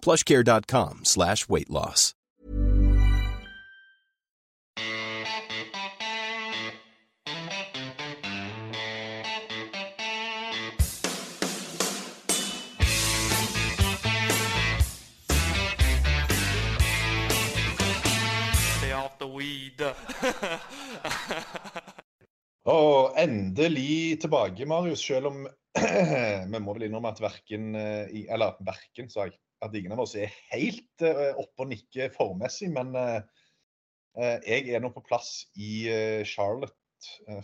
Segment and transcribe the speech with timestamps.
[0.00, 2.14] plushcare.com slash weight loss.
[18.78, 19.80] Stay off the weed.
[22.68, 25.00] Og endelig tilbake, Marius.
[25.06, 25.38] Selv om
[26.52, 29.36] vi må vel innrømme at verken eh, i- Eller verken, sa jeg.
[29.64, 32.70] At ingen av oss er helt eh, oppe og nikker formmessig.
[32.74, 33.20] Men eh,
[34.18, 35.88] eh, jeg er nå på plass i
[36.28, 36.74] Charlotte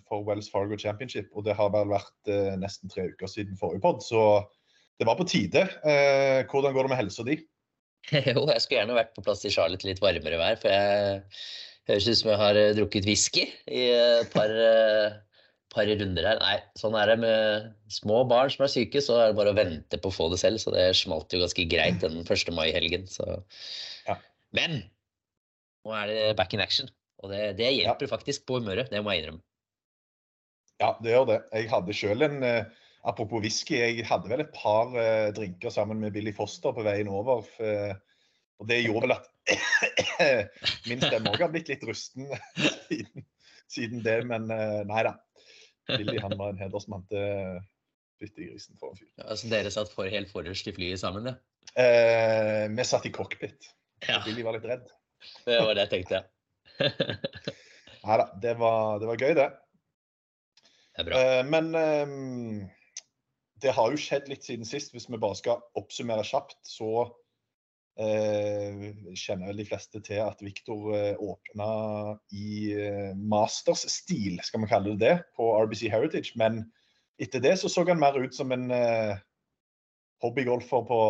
[0.09, 1.31] for Wells Fargo Championship.
[1.35, 4.43] Og det har vel vært nesten tre uker siden forrige pod, så
[4.99, 5.63] det var på tide.
[6.51, 7.37] Hvordan går det med helsa di?
[8.35, 11.23] Jo, jeg skulle gjerne vært på plass i Charlotte litt varmere vær, for jeg
[11.87, 14.51] høres ut som jeg har drukket whisky i et par,
[15.75, 16.41] par runder her.
[16.41, 19.59] Nei, sånn er det med små barn som er syke, så er det bare å
[19.59, 20.63] vente på å få det selv.
[20.63, 22.53] Så det smalt jo ganske greit den 1.
[22.55, 23.09] mai-helgen.
[24.09, 24.19] Ja.
[24.57, 24.85] Men
[25.85, 26.89] nå er det back in action,
[27.23, 28.89] og det, det hjelper faktisk på humøret.
[28.93, 29.45] Det må jeg innrømme.
[30.83, 31.39] Ja, det gjør det.
[31.55, 32.65] Jeg hadde selv en eh,
[33.05, 37.11] Apropos whisky, jeg hadde vel et par eh, drinker sammen med Billy Foster på veien
[37.13, 37.45] over.
[37.61, 37.93] eh,
[38.63, 39.27] og det gjorde vel at
[40.89, 42.31] min stemme òg har blitt litt rusten
[43.75, 44.23] siden, det.
[44.31, 45.19] Men nei da.
[45.91, 47.59] Billy han var en hedersmann til
[48.23, 49.11] fytti grisen for en fyr.
[49.25, 51.37] Altså, dere satt for, helt forrest i flyet sammen, ja.
[51.81, 53.71] Eh, vi satt i cockpit.
[54.09, 54.21] ja.
[54.27, 54.89] Billy var litt redd.
[55.47, 56.25] Det var det jeg tenkte.
[58.05, 59.51] Nei da, det var, det var gøy, det.
[60.95, 61.21] Det er bra.
[61.21, 62.17] Eh, men eh,
[63.65, 64.93] det har jo skjedd litt siden sist.
[64.95, 67.09] Hvis vi bare skal oppsummere kjapt, så
[67.95, 71.69] kjenner vel de fleste til at Viktor eh, åpna
[72.35, 76.35] i eh, Masters-stil, skal vi kalle det det, på RBC Heritage.
[76.41, 76.65] Men
[77.23, 79.15] etter det så så han mer ut som en eh,
[80.25, 81.01] hobbygolfer på,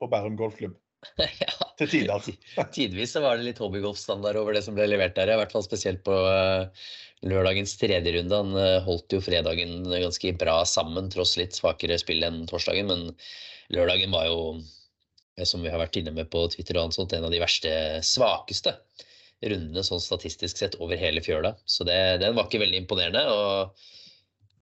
[0.00, 0.76] på Bærum golfklubb.
[1.40, 1.52] ja.
[1.76, 2.28] Til tider.
[2.76, 5.32] Tidvis så var det litt hobbygolfstandard over det som ble levert der.
[5.32, 6.86] I hvert fall spesielt på eh,
[7.28, 8.40] lørdagens tredje runde.
[8.42, 12.90] Han eh, holdt jo fredagen ganske bra sammen, tross litt svakere spill enn torsdagen.
[12.90, 13.12] Men
[13.76, 14.72] lørdagen var jo, eh,
[15.44, 17.72] som vi har vært inne med på Twitter, og sånt, en av de verste,
[18.06, 18.72] svakeste
[19.44, 21.52] rundene sånn statistisk sett over hele fjøla.
[21.68, 23.24] Så det, den var ikke veldig imponerende.
[23.28, 23.76] og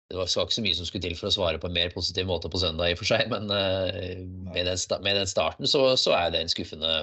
[0.09, 2.25] det var ikke så mye som skulle til for å svare på en mer positiv
[2.29, 5.83] måte på søndag, i og for seg, men eh, med, den, med den starten så,
[6.01, 6.93] så er det en skuffende,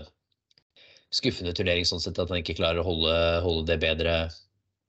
[1.15, 3.15] skuffende turnering sånn sett at han ikke klarer å holde,
[3.47, 4.17] holde det bedre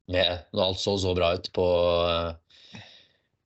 [0.09, 1.67] med når alt så så bra ut på,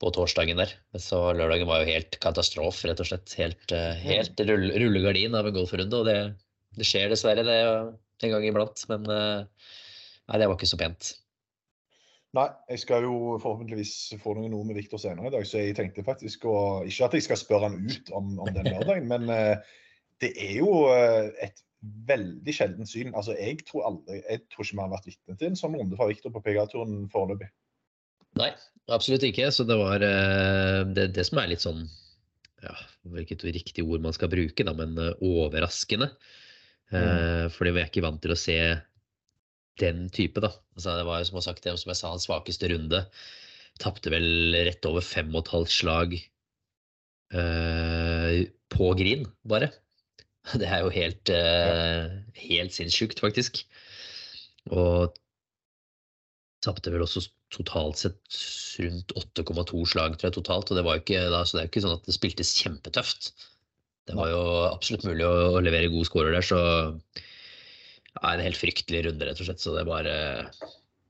[0.01, 0.73] på torsdagen der.
[0.99, 3.33] Så lørdagen var jo helt katastrofe, rett og slett.
[3.37, 6.17] Helt, eh, helt rull, rullegardin av en golfrunde, og det,
[6.77, 8.85] det skjer dessverre det en gang iblant.
[8.89, 9.67] Men eh,
[10.27, 11.13] nei, det var ikke så pent.
[12.37, 15.75] Nei, jeg skal jo forhåpentligvis få noen ord med Viktor senere i dag, så jeg
[15.75, 16.55] tenkte faktisk å
[16.87, 19.73] Ikke at jeg skal spørre han ut om, om den lørdagen, men eh,
[20.23, 21.59] det er jo et
[22.07, 23.09] veldig sjeldent syn.
[23.17, 25.97] Altså, jeg tror aldri Jeg tror ikke vi har vært vitne til en sånn runde
[25.97, 27.49] fra Viktor på PGA-turen foreløpig.
[28.39, 28.51] Nei,
[28.93, 29.49] absolutt ikke.
[29.53, 31.83] Så det var eh, det, det som er litt sånn
[32.61, 32.75] ja,
[33.09, 36.11] Hvilket riktig ord man skal bruke, da, men eh, overraskende.
[36.91, 38.57] Eh, fordi vi er ikke vant til å se
[39.81, 40.51] den type, da.
[40.75, 43.05] Altså, det var jo som jeg, sagt, det, som jeg sa, hans svakeste runde.
[43.81, 46.17] Tapte vel rett over fem og et halvt slag
[47.39, 48.41] eh,
[48.71, 49.71] på green, bare.
[50.57, 52.13] Det er jo helt, eh,
[52.49, 53.63] helt sinnssykt, faktisk.
[54.73, 55.15] Og
[56.61, 58.37] tapte vel også totalt sett
[58.81, 60.71] rundt 8,2 slag tror jeg, totalt.
[60.71, 63.31] Og det var ikke, da, så det er ikke sånn at det spiltes kjempetøft.
[64.09, 66.59] Det var jo absolutt mulig å, å levere gode scorer der, så
[67.21, 69.61] ja, en helt fryktelig runde, rett og slett.
[69.63, 70.15] Så det bare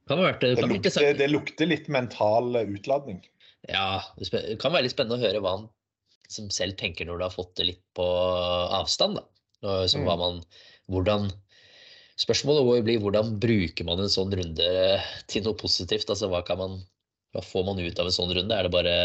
[0.10, 3.22] kan ha vært Det kan ha lukter, det lukter litt mental eh, utladning.
[3.70, 5.70] Ja, det kan være litt spennende å høre hva han
[6.32, 8.06] som selv tenker når du har fått det litt på
[8.74, 9.20] avstand.
[9.20, 9.26] da.
[9.92, 10.18] Som Mm.
[10.18, 10.38] man,
[10.90, 11.28] hvordan
[12.22, 14.70] Spørsmålet vår blir hvordan bruker man en sånn runde
[15.32, 16.10] til noe positivt?
[16.12, 16.82] Altså hva man
[17.32, 18.56] Hva får man ut av en sånn runde?
[18.56, 18.96] Er det bare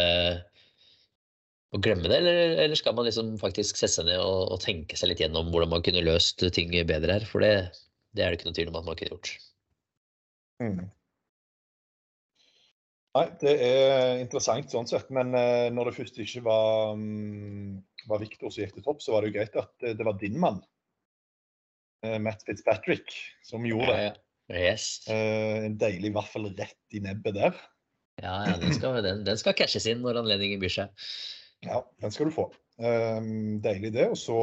[1.75, 4.95] å glemme det, eller, eller skal man liksom faktisk sette seg ned og, og, tenke
[4.99, 7.25] seg litt gjennom hvordan man kunne løst ting bedre her?
[7.27, 7.53] For det,
[8.15, 9.33] det er det ikke noe tvil om at man kunne gjort.
[10.63, 10.85] Mm.
[13.17, 15.11] Nei, det er interessant sånn sett.
[15.13, 17.77] Men uh, når det først ikke var, um,
[18.09, 20.19] var Viktor som gikk til topp, så var det jo greit at det, det var
[20.21, 20.61] din mann,
[22.23, 23.11] Matt Fitzpatrick,
[23.45, 24.11] som gjorde det.
[24.53, 25.01] Yes.
[25.09, 27.57] Uh, en deilig vaffel rett i nebbet der.
[28.21, 31.09] Ja, ja den, skal, den, den skal cashes inn når anledningen byr seg.
[31.65, 32.47] Ja, den skal du få.
[32.77, 34.07] Um, deilig det.
[34.13, 34.39] Og så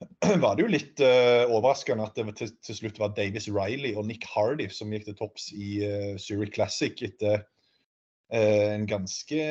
[0.42, 4.06] var det jo litt uh, overraskende at det til, til, slutt var Davis Riley og
[4.08, 9.42] Nick Hardy som gikk til topps i uh, Zurich Classic etter uh, en ganske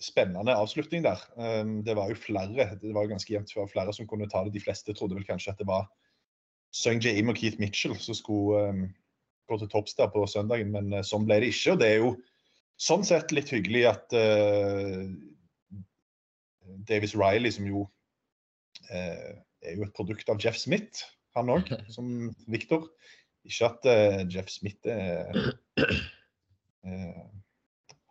[0.00, 1.20] spennende avslutning der.
[1.36, 4.44] Um, det var jo flere det var jo ganske jevnt før flere som kunne ta
[4.44, 4.54] det.
[4.56, 5.88] De fleste trodde vel kanskje at det var
[6.74, 8.82] Sung Jaim og Keith Mitchell som skulle um,
[9.48, 11.72] gå til topps der på søndagen, men sånn ble det ikke.
[11.72, 12.14] og det er jo
[12.78, 15.04] sånn sett litt hyggelig at uh,
[16.88, 17.86] Davis Riley, som jo
[18.92, 19.30] uh,
[19.64, 21.04] er jo et produkt av Jeff Smith,
[21.36, 22.88] han òg, som Victor.
[23.48, 25.32] Ikke at uh, Jeff Smith er,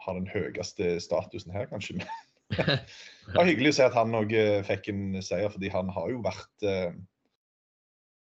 [0.07, 1.99] har den høyeste statusen her, kanskje.
[1.99, 4.33] Men det var hyggelig å se at han òg
[4.65, 6.67] fikk en seier, fordi han har jo vært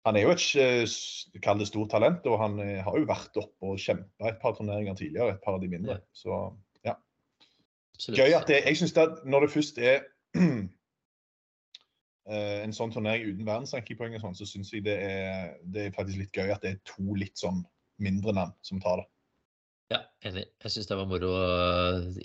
[0.05, 0.95] han er jo et eh,
[1.45, 4.55] kall det stort talent, og han eh, har jo vært oppe og kjempa et par
[4.57, 5.35] turneringer tidligere.
[5.35, 5.99] Et par av de mindre.
[6.17, 6.37] Så
[6.85, 6.95] ja.
[7.93, 8.17] Absolutt.
[8.17, 10.01] Gøy at det Jeg syns at når det først er
[12.31, 16.23] eh, en sånn turnering uten verdensrankingpoeng, sånn, så syns jeg det er, det er faktisk
[16.23, 17.61] litt gøy at det er to litt sånn
[18.01, 19.09] mindre navn som tar det.
[19.91, 20.45] Ja, enig.
[20.63, 21.31] Jeg syns det var moro.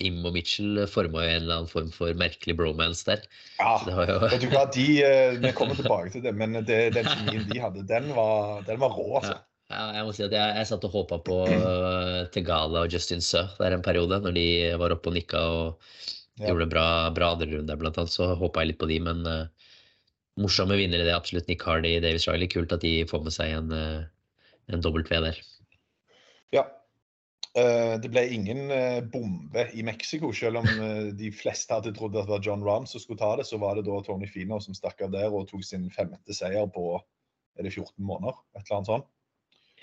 [0.04, 3.24] Im og Mitchell forma jo en eller annen form for merkelig bromance der.
[3.58, 4.20] Ja, jo...
[4.22, 7.62] vet du hva, de, eh, Vi kommer tilbake til det, men det, den kjemien de
[7.62, 9.34] hadde, den var, den var rå, altså.
[9.34, 9.74] Ja.
[9.74, 9.88] ja.
[9.98, 13.42] jeg må si at jeg, jeg satt og håpa på uh, Tegala og Justin Sø
[13.58, 14.46] der en periode, når de
[14.78, 15.90] var oppe og nikka og
[16.38, 16.52] ja.
[16.52, 16.86] gjorde bra,
[17.18, 18.14] bra andre runde blant annet.
[18.14, 19.42] Så håpa jeg litt på de, men uh,
[20.38, 22.52] morsomme vinnere det er absolutt Nick Hardy, Davis Riley.
[22.52, 25.42] Kult at de får med seg en, uh, en W der.
[26.54, 26.85] Ja, Eh,
[27.56, 32.28] det ble ingen eh, bombe i Mexico, selv om eh, de fleste hadde trodd at
[32.28, 33.46] det var John Rahm som skulle ta det.
[33.48, 36.68] Så var det da Tony Fino som stakk av der og tok sin femte seier
[36.72, 36.84] på
[37.56, 38.34] er det 14 måneder.
[38.56, 39.08] Et eller annet sånt.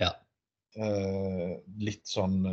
[0.02, 0.12] Ja.
[1.78, 2.42] litt sånn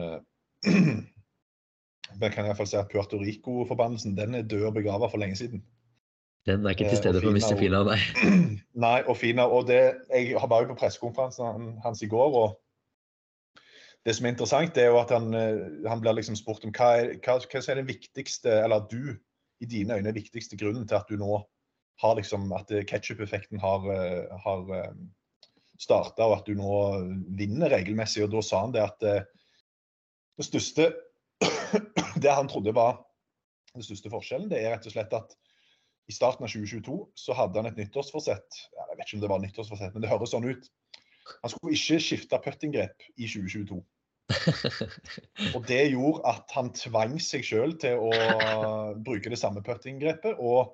[2.20, 5.62] Men kan iallfall si at Puerto Rico-forbannelsen den er død og begrava for lenge siden.
[6.48, 7.56] Den er ikke til stede for Mr.
[7.60, 8.00] Fina, nei.
[8.84, 9.80] Nei, og Fina, og det,
[10.12, 12.36] Jeg var jo på pressekonferansen hans i går.
[12.42, 12.56] og
[14.06, 16.92] det som er interessant, er jo at han, eh, han blir liksom spurt om hva
[17.00, 19.16] er, hva, hva er den viktigste, eller du,
[19.60, 21.42] i dine øyne, viktigste grunnen til at du nå
[22.00, 24.94] har liksom, at ketsjup-effekten har, eh, har eh,
[25.80, 26.72] starta, og at du nå
[27.36, 28.24] vinner regelmessig.
[28.24, 30.92] Og da sa han det at det største
[32.20, 32.98] Det han trodde var
[33.72, 35.30] den største forskjellen, det er rett og slett at
[36.10, 38.58] i starten av 2022 så hadde han et nyttårsforsett.
[38.74, 40.66] Jeg vet ikke om det var nyttårsforsett, men det høres sånn ut.
[41.42, 43.80] Han skulle ikke skifte puttinggrep i 2022.
[45.56, 48.12] og det gjorde at han tvang seg sjøl til å
[49.02, 50.38] bruke det samme puttinggrepet.
[50.38, 50.70] Og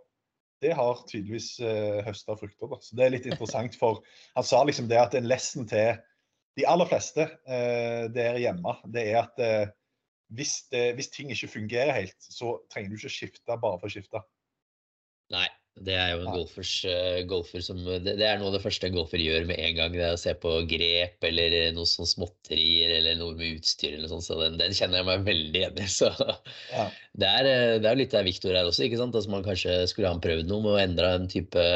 [0.65, 2.71] det har tydeligvis uh, høsta frukter.
[2.73, 2.81] Da.
[2.83, 4.03] Så det er litt interessant, for
[4.37, 5.99] han sa liksom det at en lesson til
[6.57, 9.75] de aller fleste uh, der hjemme, det er at uh,
[10.37, 13.93] hvis, det, hvis, ting ikke fungerer helt, så trenger du ikke skifte bare for å
[13.93, 14.25] skifte.
[15.35, 15.47] Nei,
[15.85, 18.89] det er jo en golfers, uh, golfer som det, det, er noe av det første
[18.89, 19.93] en golfer gjør med en gang.
[19.93, 24.09] Det er å se på grep eller noe sånn småtterier eller noe med utstyr eller
[24.09, 24.25] sånn.
[24.25, 25.89] Så den, den, kjenner jeg meg veldig igjen i.
[25.99, 26.87] Så ja.
[27.13, 29.19] det, er, eh, det er litt av Viktor her også, ikke sant.
[29.21, 31.67] Altså man kanskje skulle han prøvd noe med å endre en type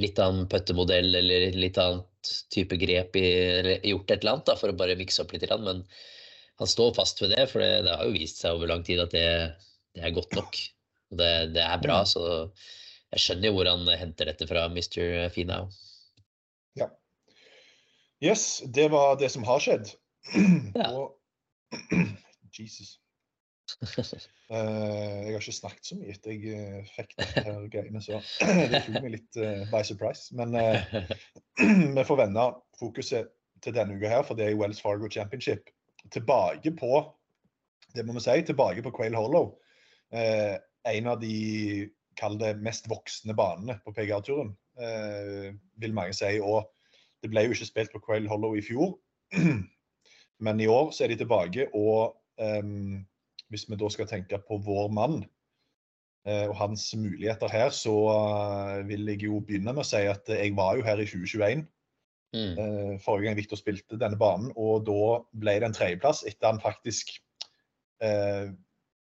[0.00, 3.26] litt annen puttemodell eller litt annet type grep i,
[3.58, 5.44] eller gjort et eller annet da, for å bare mikse opp litt.
[5.60, 5.84] Men
[6.58, 9.04] han står fast ved det, for det, det har jo vist seg over lang tid
[9.04, 9.28] at det,
[9.92, 10.60] det er godt nok.
[11.08, 12.22] Det, det, er bra, så
[13.14, 15.28] jeg skjønner jo hvor han henter dette fra, Mr.
[15.32, 15.70] Finau.
[16.76, 16.90] Ja.
[18.24, 19.94] Yes, det var det som har skjedd.
[20.76, 20.90] Ja.
[20.92, 21.16] Og
[22.58, 22.98] Jesus.
[23.80, 24.56] Uh,
[25.28, 28.20] jeg har ikke snakket så mye etter jeg uh, fikk dette her greiene, så
[28.72, 30.28] det tok meg litt uh, by surprise.
[30.36, 30.56] Men
[31.96, 32.48] vi får vende
[32.80, 33.32] fokuset
[33.64, 35.72] til denne uka her, for det er Wells Fargo Championship.
[36.12, 37.00] Tilbake på
[37.96, 39.54] det må vi si, tilbake på Quail Hollow.
[40.90, 46.38] En av de kall det mest voksne banene på PGA-turen, eh, vil mange si.
[46.42, 46.66] Og
[47.22, 48.96] det ble jo ikke spilt på Quail Hollow i fjor,
[50.44, 51.68] men i år så er de tilbake.
[51.78, 52.62] Og eh,
[53.48, 55.20] hvis vi da skal tenke på vår mann,
[56.28, 57.94] og hans muligheter her, så
[58.84, 61.62] vil jeg jo begynne med å si at jeg var jo her i 2021.
[62.36, 62.98] Mm.
[63.00, 67.14] Forrige gang Viktor spilte denne banen, og da ble det en tredjeplass etter han faktisk
[68.04, 68.50] eh,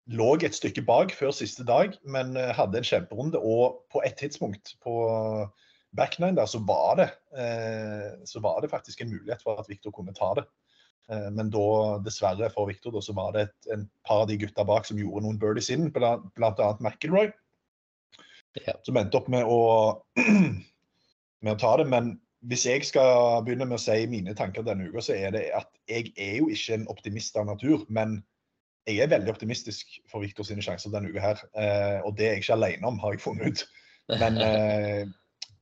[0.06, 3.38] lå et stykke bak før siste dag, men hadde en kjemperunde.
[3.38, 4.94] Og på et tidspunkt på
[5.96, 9.90] backnine der, så var, det, eh, så var det faktisk en mulighet for at Viktor
[9.90, 10.44] kunne ta det.
[11.10, 14.64] Eh, men da, dessverre for Viktor, så var det et en par av de gutta
[14.64, 16.70] bak som gjorde noen birdies inn, bl.a.
[16.80, 17.30] McIlroy.
[18.66, 18.74] Ja.
[18.86, 20.02] Som endte opp med å,
[21.42, 21.86] med å ta det.
[21.90, 22.16] Men
[22.46, 25.70] hvis jeg skal begynne med å si mine tanker denne uka, så er det at
[25.90, 27.84] jeg er jo ikke en optimist av natur.
[27.88, 28.20] Men
[28.88, 31.42] jeg er veldig optimistisk for Viktor sine sjanser denne uka her.
[31.52, 33.66] Eh, og det er jeg ikke alene om, har jeg funnet ut.
[34.20, 34.40] Men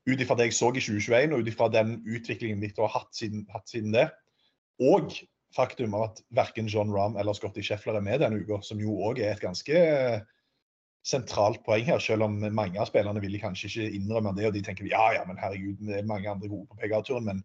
[0.09, 3.19] ut ifra det jeg så i 2021, og ut ifra den utviklingen Victor har hatt
[3.19, 4.07] siden, hatt siden det,
[4.81, 5.13] og
[5.57, 9.21] faktum at verken John Rahm eller Scotty Scheffler er med denne uka, som jo òg
[9.21, 9.83] er et ganske
[11.09, 14.65] sentralt poeng her, selv om mange av spillerne vil kanskje ikke innrømme det, og de
[14.65, 17.29] tenker ja, ja, men herregud, det er mange andre gode på PGA-turen.
[17.31, 17.45] Men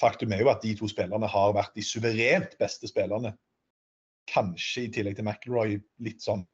[0.00, 3.34] faktum er jo at de to spillerne har vært de suverent beste spillerne.
[4.30, 6.44] Kanskje i tillegg til McIlroy litt sånn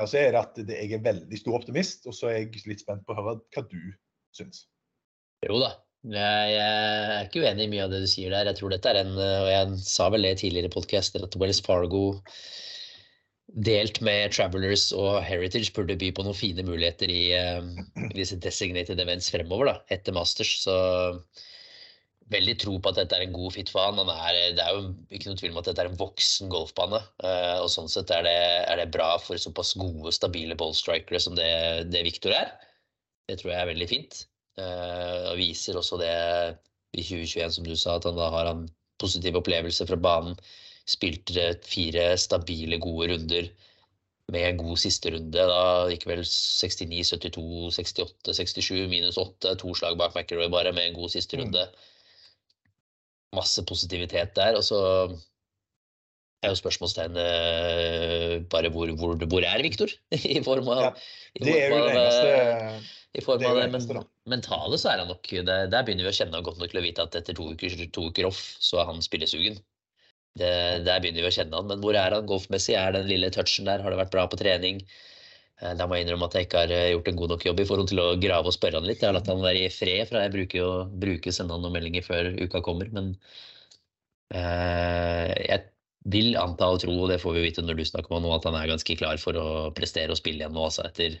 [0.00, 3.04] altså er det at jeg er veldig stor optimist, og så er jeg litt spent
[3.06, 3.80] på å høre hva du
[4.36, 4.66] syns.
[5.46, 5.72] Jo da.
[6.02, 8.48] Jeg, er ikke uenig i mye av det du sier der.
[8.50, 11.62] Jeg tror dette er en Og jeg sa vel det tidligere i podkaster, at Wells
[11.62, 12.18] Fargo
[13.52, 19.00] delt med Travelers og Heritage burde by på noen fine muligheter i, i disse designated
[19.02, 20.54] events fremover, da, etter Masters.
[20.64, 20.76] Så
[22.32, 23.98] veldig tro på at dette er en god fit for han.
[23.98, 27.00] han er, det er jo ikke noe tvil om at dette er en voksen golfbane.
[27.22, 28.36] Uh, og sånn sett er det,
[28.72, 31.48] er det, bra for såpass gode, stabile ballstrikere som det,
[31.92, 32.52] det Victor er.
[33.28, 34.22] Det tror jeg er veldig fint.
[34.60, 36.14] Uh, og viser også det
[36.92, 38.66] i 2021, som du sa, at han da har en
[39.02, 40.36] positiv opplevelse fra banen.
[40.88, 43.52] Spilte fire stabile, gode runder
[44.32, 45.46] med en god siste runde.
[45.52, 49.56] Da gikk vel 69, 72, 68, 67, minus 8.
[49.62, 51.48] To slag bak McIlroy bare med en god siste mm.
[53.36, 54.56] Masse positivitet der.
[54.58, 54.80] Og så
[56.42, 59.92] er jo spørsmålstegnet bare hvor, hvor, hvor er Viktor?
[60.36, 60.90] I form av, ja,
[61.44, 65.10] det er jo det eneste i form av det, det men, mentale så er han
[65.12, 67.50] nok der, Der begynner vi å kjenne godt nok til å vite at etter to
[67.52, 69.58] uker, to uker off, så er han spillesugen.
[70.40, 70.52] Det,
[70.86, 71.68] der begynner vi å kjenne han.
[71.68, 72.72] Men hvor er han golfmessig?
[72.80, 73.84] Er den lille touchen der?
[73.84, 74.80] Har det vært bra på trening?
[75.62, 77.60] Eh, da må jeg innrømme at jeg ikke har eh, gjort en god nok jobb
[77.62, 79.02] i forhold til å grave og spørre han litt.
[79.02, 80.70] Jeg har latt han være i fred, for jeg bruker jo
[81.04, 82.90] bruker sende han noen meldinger før uka kommer.
[82.96, 83.12] Men
[84.34, 85.68] eh, jeg
[86.12, 88.48] vil anta og tro, og det får vi vite når du snakker med nå, at
[88.48, 90.64] han er ganske klar for å prestere og spille igjen nå.
[90.66, 91.20] Altså etter,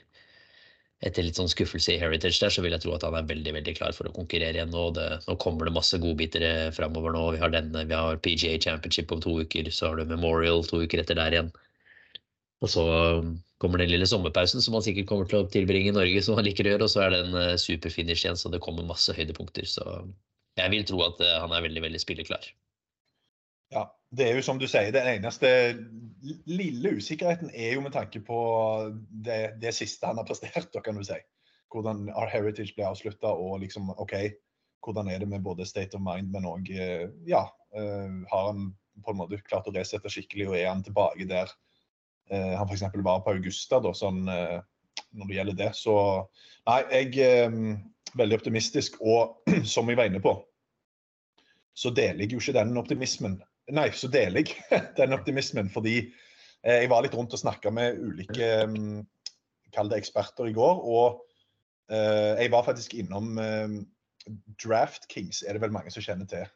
[1.06, 3.54] etter litt sånn skuffelse i Heritage der, så vil jeg tro at han er veldig
[3.60, 4.88] veldig klar for å konkurrere igjen nå.
[4.98, 7.28] Det, nå kommer det masse godbiter framover nå.
[7.36, 10.82] Vi har denne, vi har PGA Championship om to uker, så har du Memorial to
[10.82, 11.54] uker etter der igjen.
[12.62, 12.82] Og så
[13.62, 16.46] kommer den lille sommerpausen som han sikkert kommer til å tilbringe i Norge, som han
[16.46, 19.14] liker å gjøre, og så er det en uh, superfinish igjen, så det kommer masse
[19.16, 19.68] høydepunkter.
[19.68, 19.86] Så
[20.58, 22.48] jeg vil tro at uh, han er veldig, veldig spilleklar.
[23.72, 25.48] Ja, det er jo som du sier, den eneste
[26.50, 28.40] lille usikkerheten er jo med tanke på
[29.24, 31.16] det, det siste han har prestert, da kan du si.
[31.72, 34.18] Hvordan Our Heritage ble avslutta, og liksom OK,
[34.84, 39.14] hvordan er det med både state of mind, men òg eh, Ja, har han på
[39.14, 41.48] en måte klart å resette skikkelig, og er han tilbake der?
[42.30, 42.84] Eh, han f.eks.
[42.94, 44.58] var på Augusta, da, sånn, eh,
[45.18, 45.70] når det gjelder det.
[45.78, 45.94] Så
[46.68, 47.78] nei, jeg er eh,
[48.18, 48.98] veldig optimistisk.
[49.00, 49.40] Og
[49.74, 50.36] som jeg var inne på,
[51.72, 53.40] så deler jeg jo ikke den optimismen.
[53.72, 54.56] Nei, så deler jeg
[55.00, 59.02] den optimismen fordi eh, jeg var litt rundt og snakka med ulike um,
[59.72, 60.82] kall det eksperter i går.
[60.82, 61.22] Og
[61.92, 63.34] jeg var faktisk innom
[64.62, 66.46] Draft Kings er det vel mange som kjenner til.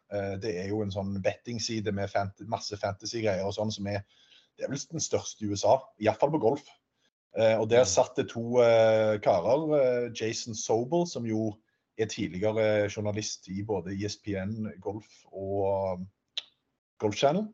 [0.41, 2.15] Det er jo en sånn bettingside med
[2.49, 4.07] masse fantasy-greier og sånn som er
[4.57, 6.67] det er vel den største i USA, iallfall på golf.
[7.37, 7.91] Eh, og der mm.
[7.91, 9.67] satt det to eh, karer.
[9.77, 11.51] Eh, Jason Sobel, som jo
[11.97, 16.03] er tidligere journalist i både ESPN Golf og um,
[17.01, 17.47] Golf Channel.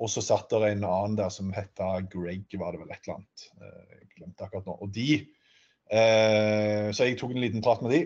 [0.00, 1.80] Og så satt der en annen der som het
[2.12, 3.46] Greg, var det vel et eller annet.
[3.96, 4.76] Jeg glemte akkurat nå.
[4.80, 5.08] Og de
[5.90, 8.00] Så jeg tok en liten prat med de.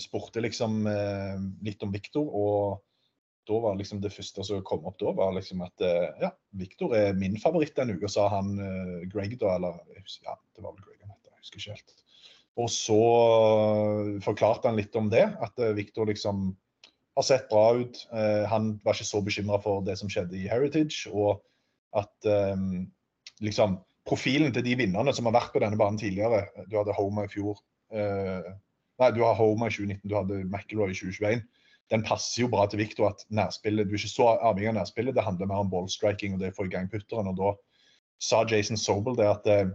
[0.00, 0.82] Spurte liksom
[1.64, 2.82] litt om Viktor og
[3.46, 6.94] da var liksom det første som kom opp da, var liksom at eh, ja, Victor
[6.98, 9.78] er min favoritt denne uka, sa han uh, Greg da, eller
[10.24, 11.96] ja, det var vel Greg han het, jeg husker ikke helt.
[12.56, 16.48] Og så uh, forklarte han litt om det, at Viktor liksom
[17.16, 17.96] har sett bra ut.
[18.52, 21.38] Han var ikke så bekymra for det som skjedde i Heritage, og
[21.96, 22.26] at
[23.40, 27.24] liksom profilen til de vinnerne som har vært på denne banen tidligere Du hadde Homa
[27.24, 27.56] i fjor.
[27.88, 31.40] nei, du har Homa i 2019, du hadde McIlroy i 2021
[31.90, 35.14] den passer jo bra til Victor at nærspillet, du er ikke så avhengig av nærspillet.
[35.14, 37.30] Det handler mer om ballstriking og det å få i gang putteren.
[37.30, 37.52] og da
[38.22, 39.68] sa Jason Sobel det at eh,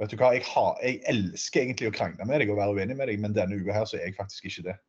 [0.00, 2.96] vet du hva, jeg, har, jeg, elsker egentlig å krangle med deg og være uenig
[2.98, 4.80] med deg, men denne uka her så er jeg faktisk ikke det.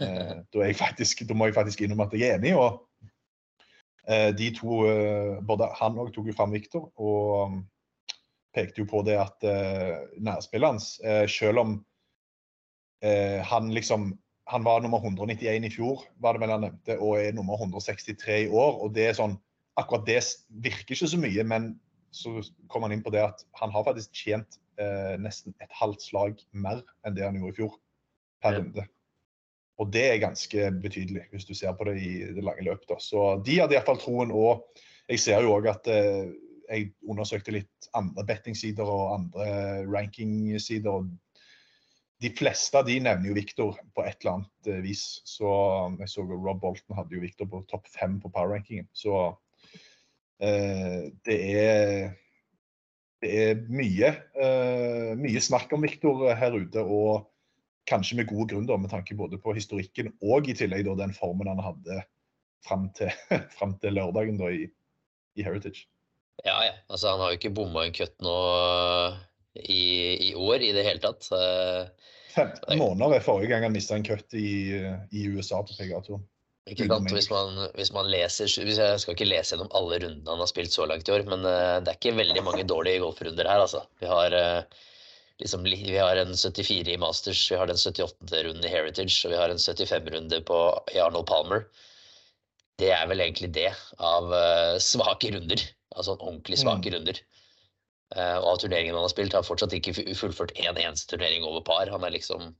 [0.00, 2.54] Eh, da, faktisk, da, må jeg faktisk innrømme at jeg er enig.
[2.56, 3.10] og
[4.08, 7.58] eh, de to, eh, både Han òg tok jo fram Viktor og um,
[8.56, 11.82] pekte jo på det at eh, nærspillet hans, eh, selv om
[13.04, 14.14] han liksom
[14.50, 18.44] han var nummer 191 i fjor, var det vel han nevnte, og er nummer 163
[18.44, 18.80] i år.
[18.84, 19.38] og det er sånn,
[19.74, 20.20] Akkurat det
[20.62, 21.72] virker ikke så mye, men
[22.14, 22.36] så
[22.70, 26.44] kom han inn på det at han har faktisk tjent eh, nesten et halvt slag
[26.52, 27.72] mer enn det han gjorde i fjor
[28.44, 28.84] per runde.
[29.82, 32.76] Og det er ganske betydelig, hvis du ser på det i det lange.
[32.86, 33.00] Da.
[33.02, 34.30] Så de hadde iallfall troen.
[34.30, 34.62] Og
[35.10, 36.30] jeg ser jo òg at eh,
[36.68, 39.48] jeg undersøkte litt andre bettingsider og andre
[39.90, 41.02] rankingsider.
[41.02, 41.10] og
[42.22, 45.06] De fleste av de nevner jo Victor på et eller annet eh, vis.
[45.28, 45.48] Så
[45.98, 48.86] jeg så Rob Bolton hadde jo Victor på topp fem på power-rankingen.
[48.94, 49.32] Så
[50.42, 52.14] Eh, det er,
[53.22, 57.28] det er mye, eh, mye snakk om Viktor her ute, og
[57.88, 61.14] kanskje med god grunn, da, med tanke både på historikken og i tillegg da, den
[61.16, 62.02] formen han hadde
[62.64, 63.12] fram til,
[63.56, 64.66] frem til lørdagen da, i,
[65.38, 65.86] i, Heritage.
[66.44, 66.74] Ja, ja.
[66.90, 68.34] Altså, han har jo ikke bomma en cut nå
[69.54, 71.30] i, i, år i det hele tatt.
[72.34, 74.74] 15 måneder er forrige gang han mista en cut i,
[75.14, 76.24] i USA på PGA-turen.
[76.70, 77.12] Ikke sant?
[77.12, 80.48] Hvis man, hvis man, leser hvis Jeg skal ikke lese gjennom alle rundene han har
[80.48, 83.64] spilt så langt i år, men uh, det er ikke veldig mange dårlige golfrunder her,
[83.66, 83.84] altså.
[84.00, 84.86] Vi har, uh,
[85.42, 89.42] liksom, vi har en 74 i Masters, vi har den 78-runden i Heritage, og vi
[89.42, 91.68] har en 75-runde i Arnold Palmer.
[92.80, 93.70] Det er vel egentlig det
[94.00, 95.68] av uh, svake runder.
[95.94, 96.94] Altså ordentlig svake mm.
[96.96, 97.20] runder.
[98.12, 101.64] Og av turneringene han har spilt, har fortsatt ikke fullført én en eneste turnering over
[101.66, 101.88] par.
[101.90, 102.52] Han er liksom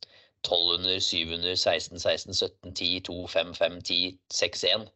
[0.45, 4.89] 12 under, 7 under, 16, 16, 17, 10, 2, 5, 5, 10, 6, 1.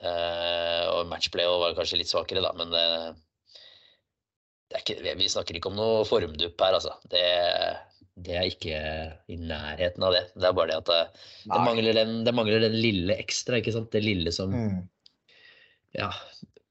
[0.00, 3.10] Uh, og matchplay var kanskje litt svakere, da, men uh,
[4.78, 6.94] ikke, vi snakker ikke om noe formdupp her, altså.
[7.10, 7.24] Det,
[8.14, 8.78] det, er ikke
[9.28, 10.22] i nærheten av det.
[10.36, 13.74] Det er bare det at det, det, mangler, den, det mangler, den, lille ekstra, ikke
[13.76, 13.90] sant.
[13.92, 14.80] Det lille som mm.
[15.98, 16.12] Ja.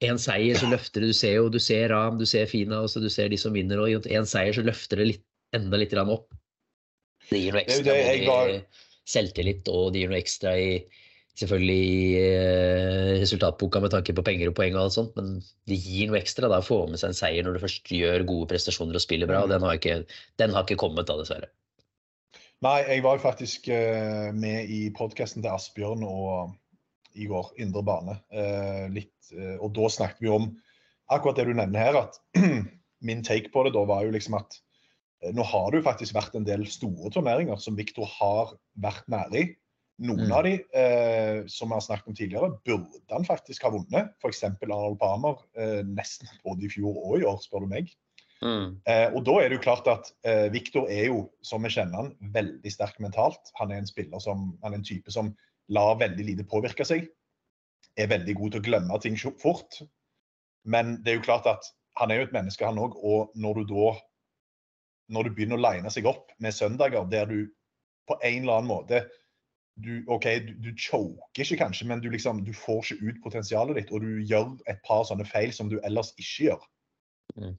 [0.07, 1.11] En seier, så løfter det.
[1.11, 3.81] Du ser jo du ser Ram, du ser Fina, og du ser de som vinner.
[3.83, 6.29] Og en seier, så løfter det litt, enda litt opp.
[7.29, 8.61] Det gir noe ekstra i
[9.09, 10.71] selvtillit, og det gir noe ekstra i
[11.39, 15.37] selvfølgelig i eh, resultatboka med tanke på penger og poeng og alt sånt, men
[15.69, 18.25] det gir noe ekstra da, å få med seg en seier når du først gjør
[18.27, 19.43] gode prestasjoner og spiller bra.
[19.45, 20.01] og Den har ikke,
[20.41, 21.51] den har ikke kommet da, dessverre.
[22.65, 26.57] Nei, jeg var faktisk uh, med i podkasten til Asbjørn og
[27.19, 28.15] i går, Indre bane.
[28.33, 30.49] Uh, litt, uh, og da snakket vi om
[31.11, 32.19] akkurat det du nevner her, at
[33.07, 34.59] min take på det da var jo liksom at
[35.23, 39.09] Eh, nå har det jo faktisk vært en del store turneringer som Viktor har vært
[39.11, 39.47] nære i.
[39.99, 40.35] Noen mm.
[40.35, 44.13] av de, eh, som vi har snakket om tidligere, burde han faktisk ha vunnet.
[44.21, 44.45] F.eks.
[44.47, 47.91] Arnold Palmer, eh, nesten både i fjor og i år, spør du meg.
[48.39, 48.77] Mm.
[48.87, 52.05] Eh, og da er det jo klart at eh, Viktor er jo, som vi kjenner
[52.05, 53.51] han, veldig sterk mentalt.
[53.59, 55.33] Han er en spiller som, han er en type som
[55.73, 57.07] lar veldig lite påvirke seg.
[57.99, 59.81] Er veldig god til å glemme ting fort.
[60.65, 61.65] Men det er jo klart at
[61.99, 62.95] han er jo et menneske, han òg.
[62.97, 63.93] Og når du da
[65.09, 67.39] når du begynner å line seg opp med søndager der du
[68.09, 69.01] på en eller annen måte
[69.79, 73.77] du, OK, du, du choker ikke kanskje, men du, liksom, du får ikke ut potensialet
[73.79, 76.65] ditt, og du gjør et par sånne feil som du ellers ikke gjør.
[77.39, 77.53] Mm.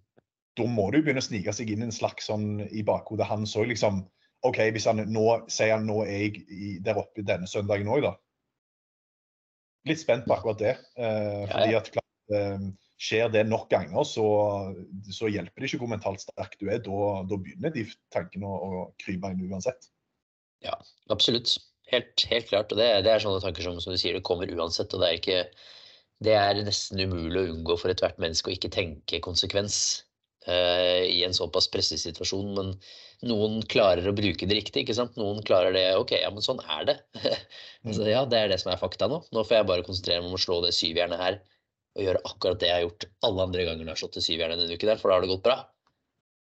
[0.61, 3.25] Da må du begynne å snike seg inn en slags sånn i bakhodet.
[3.31, 4.03] hans òg, liksom
[4.47, 8.05] OK, hvis han nå sier han nå er jeg i, der oppe denne søndagen òg,
[8.07, 8.15] da.
[9.89, 10.77] Litt spent på akkurat det.
[11.01, 12.65] Eh, fordi at klart, eh,
[13.01, 14.27] skjer det nok ganger, så,
[15.09, 16.83] så, hjelper det ikke hvor mentalt sterk du er.
[16.85, 19.89] Da, da begynner de tankene å, å, krype inn uansett.
[20.65, 20.77] Ja,
[21.13, 21.57] absolutt.
[21.91, 22.73] Helt, helt klart.
[22.73, 24.93] Og det, det, er sånne tanker som, som, du sier, det kommer uansett.
[24.93, 25.41] Og det er, ikke,
[26.29, 29.81] det er nesten umulig å unngå for ethvert menneske å ikke tenke konsekvens
[30.51, 32.53] i en såpass presset situasjon.
[32.57, 32.75] Men
[33.31, 34.85] noen klarer å bruke det riktig.
[34.85, 35.17] ikke sant?
[35.21, 36.97] Noen klarer det OK, ja, men sånn er det.
[37.97, 39.23] Så, ja, det er det som er fakta nå.
[39.35, 41.41] Nå får jeg bare konsentrere meg om å slå det syvjernet her
[41.99, 44.25] og gjøre akkurat det jeg har gjort alle andre ganger når jeg har slått det
[44.25, 45.57] syvjernet denne uken, der, for da har det gått bra.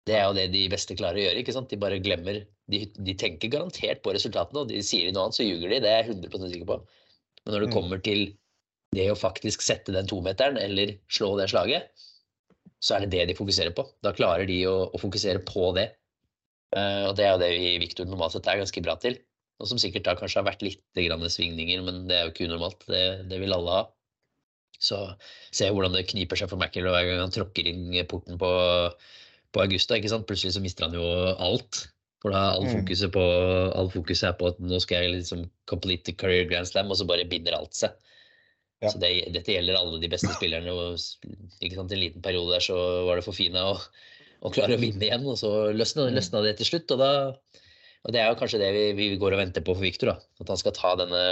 [0.06, 1.42] Det er jo det de beste klarer å gjøre.
[1.42, 1.72] ikke sant?
[1.72, 5.38] De bare glemmer De, de tenker garantert på resultatene, og de sier de noe annet,
[5.38, 5.82] så ljuger de.
[5.84, 6.78] Det er jeg 100% sikker på.
[7.44, 7.76] Men når det mm.
[7.76, 8.22] kommer til
[8.96, 11.92] det å faktisk sette den tometeren, eller slå det slaget,
[12.84, 13.86] så er det det de fokuserer på.
[14.06, 15.90] Da klarer de å, å fokusere på det.
[16.76, 19.18] Uh, og det er jo det vi i Victor normalt sett er ganske bra til.
[19.62, 22.84] Og som sikkert da kanskje har vært litt svingninger, men det er jo ikke unormalt.
[22.90, 23.84] Det, det vil alle ha.
[24.76, 25.00] Så
[25.56, 28.50] ser jeg hvordan det kniper seg for Mackel hver gang han tråkker inn porten på,
[29.56, 29.96] på Augusta.
[29.96, 30.28] ikke sant?
[30.28, 31.06] Plutselig så mister han jo
[31.40, 31.86] alt.
[32.26, 32.74] For da all mm.
[32.82, 33.24] fokuset, på,
[33.78, 37.00] all fokuset er på at nå skal jeg liksom complete the career grand slam, og
[37.00, 37.96] så bare binder alt seg.
[38.86, 38.92] Ja.
[38.94, 40.74] Så det, dette gjelder alle de beste spillerne.
[40.74, 41.00] og
[41.64, 43.80] ikke sant, En liten periode der så var det for Fina å,
[44.46, 46.20] å klare å vinne igjen, og så løsna, Mm.
[46.20, 46.94] løsna det til slutt.
[46.96, 47.12] Og, da,
[48.06, 50.14] og det er jo kanskje det vi, vi går og venter på for Victor.
[50.14, 51.24] At han skal ta denne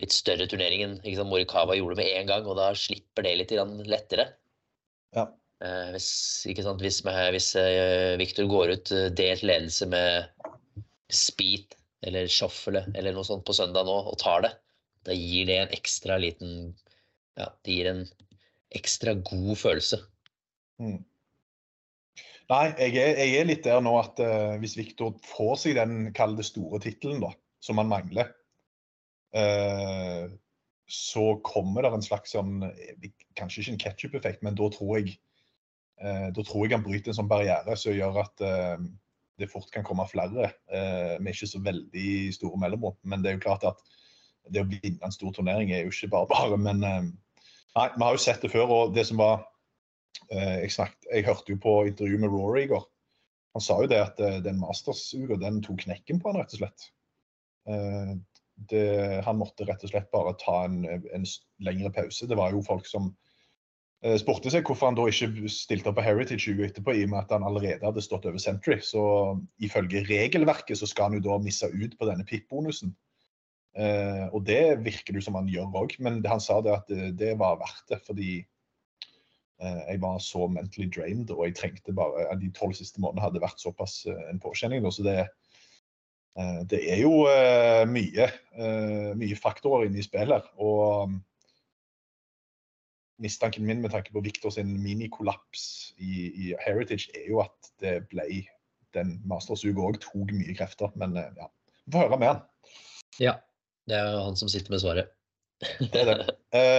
[0.00, 0.98] litt større turneringen.
[1.02, 3.52] ikke sant, Morikawa gjorde det med en gang, og da slipper det litt
[3.84, 4.30] lettere.
[5.12, 5.26] Ja.
[5.62, 6.08] Eh, hvis,
[6.48, 10.48] ikke sant, hvis, med, hvis eh, Victor går ut eh, delt ledelse med
[11.12, 14.52] speed eller shuffle eller noe sånt på søndag nå og tar det,
[15.06, 16.74] da gir det en ekstra liten
[17.38, 18.02] Ja, det gir en
[18.76, 19.98] ekstra god følelse.
[20.82, 21.00] Mm.
[22.52, 26.10] Nei, jeg er, jeg er litt der nå at uh, hvis Viktor får seg den
[26.16, 27.30] kall det store tittelen, da,
[27.64, 28.32] som han mangler,
[29.36, 30.28] uh,
[30.92, 35.18] så kommer det en slags sånn eh, Kanskje ikke en ketsjup-effekt, men da tror jeg
[36.02, 38.40] da tror jeg han bryter en sånn barriere som gjør at
[39.42, 42.96] det fort kan komme flere eh, med ikke så veldig store mellomrom.
[43.08, 43.80] Men det er jo klart at
[44.50, 46.58] det å vinne en stor turnering er jo ikke bare bare.
[46.60, 47.02] Men eh,
[47.76, 48.74] nei, vi har jo sett det før.
[48.76, 49.44] Og det som var
[50.30, 52.84] eh, jeg, snakket, jeg hørte jo på intervju med Rory i går.
[53.56, 56.64] Han sa jo det at eh, den Masters-uka den tok knekken på han rett og
[56.64, 56.90] slett.
[58.72, 58.86] Det,
[59.22, 61.26] han måtte rett og slett bare ta en, en
[61.62, 62.26] lengre pause.
[62.26, 63.12] Det var jo folk som
[64.18, 67.20] spurte seg hvorfor han da ikke stilte opp på Heritage uka etterpå, i og med
[67.20, 68.80] at han allerede hadde stått over Century.
[68.82, 69.02] Så
[69.62, 72.90] ifølge regelverket så skal han jo da misse ut på denne PIP-bonusen.
[73.72, 77.12] Eh, og det virker det som han gjør òg, men han sa det at det,
[77.20, 78.00] det var verdt det.
[78.04, 83.26] Fordi eh, jeg var så mentally drained, og jeg trengte bare De tolv siste månedene
[83.28, 84.84] hadde vært såpass eh, en påkjenning.
[84.92, 85.18] Så det,
[86.36, 90.42] eh, det er jo eh, mye, eh, mye faktorer inne i spillet.
[90.42, 91.20] her, Og um,
[93.22, 98.02] mistanken min med tanke på Victor sin minikollaps i, i Heritage er jo at det
[98.10, 98.42] ble
[98.92, 100.92] den Masters-uka òg tok mye krefter.
[101.00, 101.48] Men eh, ja,
[101.86, 102.44] vi får høre med han.
[103.20, 103.38] Ja.
[103.88, 105.12] Det er jo han som sitter med svaret.
[105.80, 106.34] Det er det.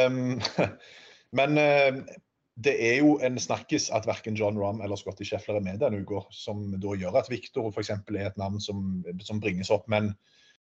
[0.07, 0.39] Um,
[1.39, 2.03] men um,
[2.63, 6.03] det er jo en snakkis at verken John Rahm eller Scotty Scheffler er med denne
[6.03, 7.89] uka, som da gjør at Victor f.eks.
[7.95, 9.87] er et navn som, som bringes opp.
[9.89, 10.11] Men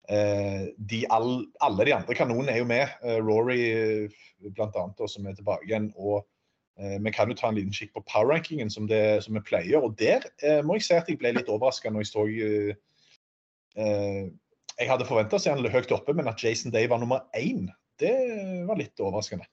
[0.09, 2.93] eh, de all, alle de andre kanonene er jo med.
[3.01, 3.63] Eh, Rory
[4.11, 4.53] bl.a.
[4.53, 5.89] blant annet, som er tilbake igjen.
[5.97, 6.21] og
[6.77, 9.81] eh, vi kan jo ta en liten kikk på power-rankingen som, det- som vi pleier.
[9.81, 12.75] og Der eh, må jeg si at jeg ble litt overraska når jeg så eh,
[13.81, 14.23] eh,
[14.79, 17.67] Jeg hadde forventa å se han høyt oppe, men at Jason Day var nummer én,
[18.01, 18.13] det
[18.67, 19.45] var litt overraskende.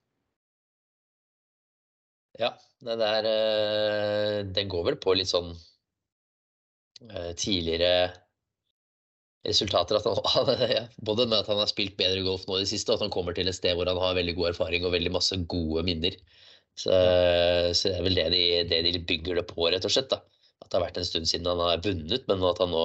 [2.39, 2.53] Ja,
[2.87, 5.51] den der eh, Den går vel på litt sånn
[7.11, 8.13] eh, tidligere
[9.47, 9.99] resultater.
[9.99, 10.53] At han,
[11.09, 13.15] både med at han har spilt bedre golf nå i det siste, og at han
[13.15, 16.17] kommer til et sted hvor han har veldig god erfaring og veldig masse gode minner.
[16.79, 16.95] Så,
[17.75, 20.13] så det er vel det de, det de bygger det på, rett og slett.
[20.13, 20.23] da.
[20.63, 22.85] At det har vært en stund siden han har vunnet, men at han nå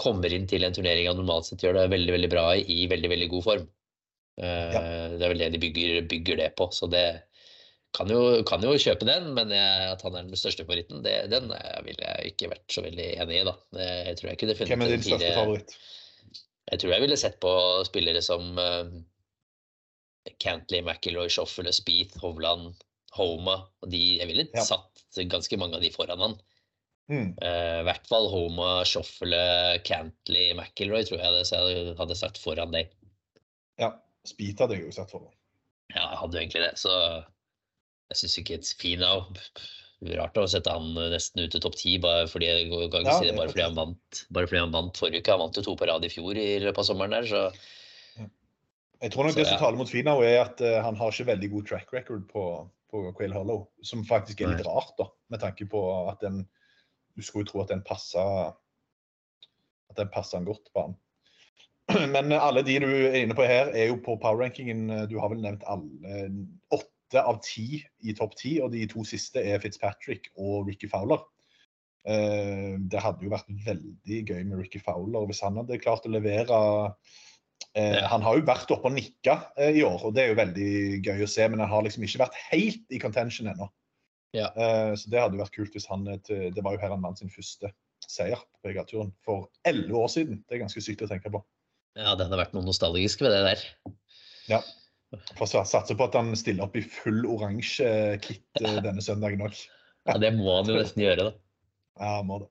[0.00, 2.86] kommer inn til en turnering han normalt sett gjør det veldig veldig bra i, i
[2.90, 3.66] veldig veldig god form.
[4.40, 4.80] Ja.
[5.12, 6.70] Det er vel det de bygger, bygger det på.
[6.72, 7.04] Så det
[7.92, 11.16] kan jo, kan jo kjøpe den, men jeg, at han er den største favoritten, det,
[11.32, 13.46] den eh, ville jeg ikke vært så veldig enig i.
[13.48, 13.56] da.
[14.08, 15.74] Jeg tror jeg kunne funnet Hvem er din største favoritt?
[16.72, 17.52] Jeg tror jeg ville sett på
[17.84, 18.88] spillere som uh,
[20.40, 22.72] Cantley, McIlroy, Schoffele, Speeth, Hovland,
[23.18, 23.58] Homa.
[23.82, 24.64] Og de, jeg ville Ja.
[24.64, 26.38] satt ganske mange av de foran han.
[27.10, 27.34] Mm.
[27.42, 29.42] Eh, I hvert fall Homa, Shoffle,
[29.86, 32.92] Cantley, McIlroy tror jeg det, så jeg hadde sagt foran deg.
[33.80, 33.94] Ja.
[34.28, 35.32] Speed hadde jeg jo sett foran.
[35.92, 36.92] Ja, jeg hadde jo egentlig det, så
[38.12, 39.24] jeg syns ikke et Finau
[40.18, 43.52] Rart å sette han nesten ut til topp ti, bare fordi Ja, si det bare
[43.52, 45.30] fordi han vant bare fordi han vant forrige uke.
[45.30, 47.42] Han vant jo to på rad i fjor i løpet av sommeren der, så
[49.02, 49.60] Jeg tror nok Så, det som ja.
[49.60, 52.42] taler mot Finau, er at uh, han har ikke veldig god track record på,
[52.90, 53.64] på Quail Hollow.
[53.82, 56.42] Som faktisk er litt rart, da, med tanke på at den
[57.16, 58.22] Du skulle jo tro at den passa
[59.90, 60.96] At den passa han godt på han.
[62.14, 64.86] Men alle de du er inne på her, er jo på power-rankingen.
[65.10, 66.30] Du har vel nevnt alle.
[66.72, 71.20] Åtte av ti i topp ti, og de to siste er Fitzpatrick og Ricky Fowler.
[72.08, 76.14] Eh, Det hadde jo vært veldig gøy med Ricky Fowler hvis han hadde klart å
[76.14, 76.62] levere
[77.74, 78.02] Eh.
[78.10, 80.72] Han har jo vært oppe og nikka eh, i år, og det er jo veldig
[81.06, 81.46] gøy å se.
[81.48, 83.68] Men han har liksom ikke vært helt i contention ennå.
[84.32, 84.48] Ja.
[84.56, 87.20] Eh, så det hadde vært kult hvis han eh, Det var jo her han vant
[87.20, 90.40] sin første seier på PGA-turen for elleve år siden.
[90.48, 91.42] Det er ganske sykt å tenke på.
[91.98, 93.66] ja, det hadde vært noe nostalgisk ved det der.
[94.50, 94.62] Ja.
[95.36, 97.86] For å satse på at han stiller opp i full oransje
[98.24, 99.60] kit eh, denne søndagen òg.
[100.08, 101.34] Ja, det må han jo nesten gjøre, da.
[102.00, 102.48] Ja, han må det.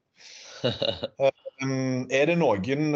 [1.65, 2.93] Um, er det noen,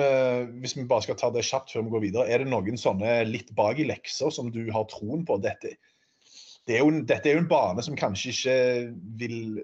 [0.62, 3.17] hvis vi bare skal ta det kjapt før vi går videre, er det noen sånne
[3.28, 5.41] litt bak i lekser som du har troen på?
[5.43, 5.74] Dette,
[6.67, 8.60] det er jo, dette er jo en bane som kanskje ikke
[9.21, 9.63] vil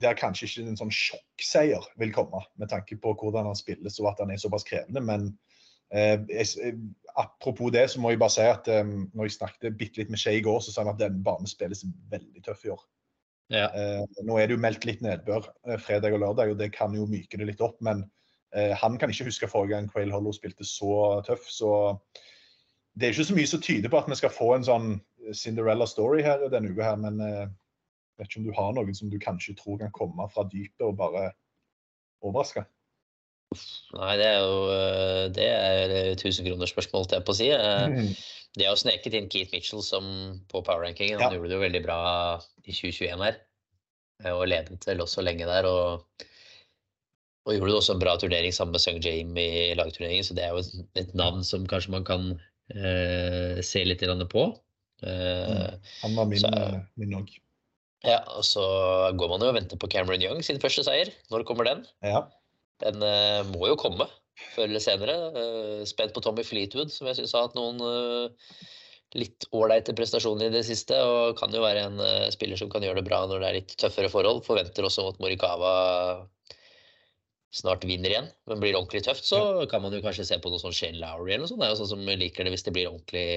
[0.00, 4.06] Der kanskje ikke en sånn sjokkseier vil komme, med tanke på hvordan han spilles og
[4.08, 5.02] at han er såpass krevende.
[5.04, 5.26] Men
[5.92, 6.72] eh, jeg,
[7.20, 10.22] apropos det, så må jeg bare si at eh, når jeg snakket bitte litt med
[10.22, 12.80] Skje i går, så sa han at den banen spilles veldig tøff i år.
[13.50, 13.66] Ja.
[13.74, 16.94] Eh, nå er det jo meldt litt nedbør uh, fredag og lørdag, og det kan
[16.94, 17.76] jo myke det litt opp.
[17.84, 18.04] Men
[18.54, 21.44] uh, han kan ikke huske forrige gang Quail Hollow spilte så tøff.
[21.50, 21.70] Så
[22.94, 24.92] det er ikke så mye som tyder på at vi skal få en sånn
[25.36, 26.98] Cinderella story her denne uka her.
[27.00, 27.48] Men jeg
[28.18, 30.98] vet ikke om du har noen som du kanskje tror kan komme fra dypet og
[31.00, 31.30] bare
[32.24, 32.64] overraske?
[33.98, 34.58] Nei, det er jo
[35.34, 37.48] det er tusenkronersspørsmål, holdt jeg på å si.
[37.50, 38.04] Det
[38.58, 40.06] De har jo sneket inn Keith Mitchell som
[40.50, 41.20] på powerrankingen.
[41.20, 41.36] Han Ja.
[41.38, 42.00] gjorde det jo veldig bra
[42.64, 43.40] i 2021 her.
[44.24, 45.66] eh, Og ledet vel også lenge der.
[45.66, 46.04] Og,
[47.46, 50.24] og gjorde det også en bra turnering sammen med Sung Jame i lagturneringen.
[50.24, 52.40] Så det er jo et, et navn som kanskje man kan
[52.74, 54.44] eh, se litt på.
[55.02, 55.70] Eh,
[56.02, 57.30] Han var min Så- eh, min òg.
[58.04, 58.64] Ja, og så
[59.16, 61.12] går man jo og venter på Cameron Young sin første seier.
[61.30, 61.86] Når kommer den?
[62.02, 62.26] Ja.
[62.80, 64.06] Den uh, må jo komme
[64.54, 65.16] før eller senere.
[65.36, 67.76] Uh, spent på Tommy Fleetwood, som jeg syns har hatt noen
[69.12, 70.96] litt ålreite prestasjoner i det siste.
[70.96, 73.76] Og kan jo være en spiller som kan gjøre det bra når det er litt
[73.76, 74.44] tøffere forhold.
[74.46, 76.26] Forventer også at Morikawa
[77.50, 78.28] snart vinner igjen.
[78.48, 81.00] Men blir det ordentlig tøft, så kan man jo kanskje se på noe sånn Shane
[81.02, 81.60] Lowry eller noe sånt.
[81.62, 83.28] Det er jo sånn som liker det hvis det blir ordentlig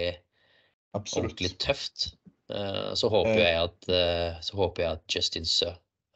[0.93, 1.31] Absolutt.
[1.31, 2.11] ordentlig tøft.
[2.53, 3.39] Eh, så håper Eh.
[3.39, 5.71] jeg at eh, så håper jeg at Justin Sø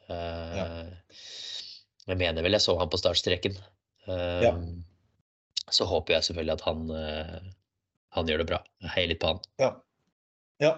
[0.08, 0.66] ja.
[2.08, 3.58] Jeg mener vel jeg så han på startstreken.
[4.08, 4.54] Ja.
[5.68, 6.88] Så håper jeg selvfølgelig at han
[8.16, 8.62] han gjør det bra.
[8.94, 9.42] Hei litt på han.
[9.60, 9.68] Ja.
[10.64, 10.70] ja.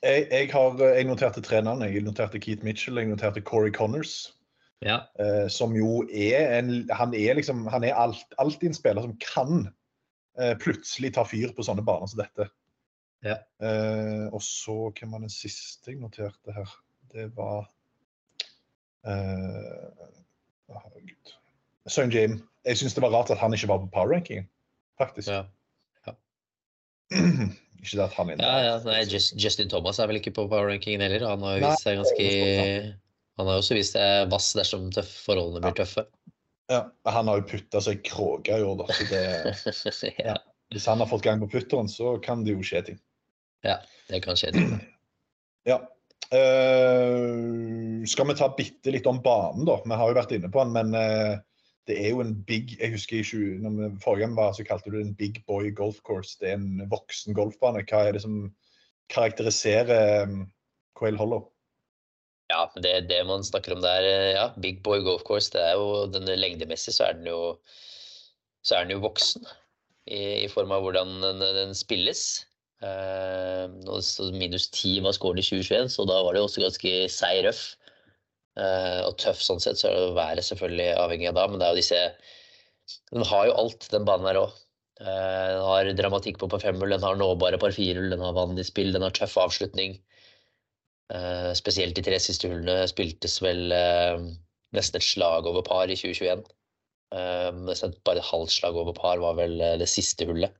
[0.00, 1.84] Jeg, jeg har jeg noterte tre navn.
[1.84, 4.32] Jeg noterte Keith Mitchell, jeg noterte Corey Connors.
[4.80, 5.02] Ja.
[5.52, 9.68] som jo er en Han er liksom Han er alt, alltid en spiller som kan
[10.64, 12.48] plutselig ta fyr på sånne baner som dette.
[13.22, 13.38] Ja.
[13.62, 16.70] Eh, og så Hvem var den siste jeg noterte her?
[17.12, 17.68] Det var
[19.06, 20.06] eh,
[20.72, 21.34] Herregud.
[21.86, 22.40] Søren Jim.
[22.66, 24.46] Jeg syns det var rart at han ikke var på power rankingen,
[24.98, 25.28] faktisk.
[25.28, 25.42] Ja.
[27.82, 30.46] ikke det at han er Ja, ja, nei, Just, Justin Thomas er vel ikke på
[30.46, 31.26] power rankingen heller.
[31.28, 32.28] Han har jo vist seg ganske
[33.40, 36.06] Han har også vist seg vass dersom tøff, forholdene blir tøffe.
[36.70, 38.86] Ja, han har jo putta seg kråka i år, da.
[38.94, 40.36] Så det, ja,
[40.72, 43.00] hvis han har fått gang på putteren, så kan det jo skje ting.
[43.62, 44.54] Det kan skje.
[45.62, 45.76] Ja.
[46.32, 49.76] Uh, skal vi ta bitte litt om banen, da?
[49.84, 51.36] Vi har jo vært inne på den, men uh,
[51.86, 54.66] det er jo en big Jeg husker i 20, når vi forrige gang var, så
[54.66, 56.34] kalte du det en big boy golf course.
[56.40, 57.84] Det er en voksen golfbane.
[57.86, 58.48] Hva er det som
[59.14, 60.42] karakteriserer um,
[60.98, 61.46] Quail Hollow?
[62.50, 66.06] Ja, det, det man snakker om der, ja, Big Boy Golf Course, det er jo
[66.12, 67.38] den lengdemessig så er den jo
[68.62, 69.46] så er den jo voksen
[70.06, 72.42] i, i form av hvordan den, den spilles.
[72.82, 77.62] Eh, minus 10 var scoren i 2021, så da var det også ganske seig røff.
[78.58, 81.68] Eh, og tøff sånn sett, så er det været selvfølgelig avhengig av da, men det
[81.68, 82.02] er jo disse
[83.14, 84.56] Den har jo alt, den banen her òg.
[84.98, 88.64] den har dramatikk på par femhull, den har nåbare par firehull, den har vann i
[88.66, 89.96] spill, den har tøff avslutning.
[91.12, 94.18] Eh, spesielt de tre siste hullene spiltes vel eh,
[94.76, 96.44] nesten et slag over par i 2021.
[97.12, 100.54] Eh, nesten bare et halvt slag over par var vel eh, det siste hullet.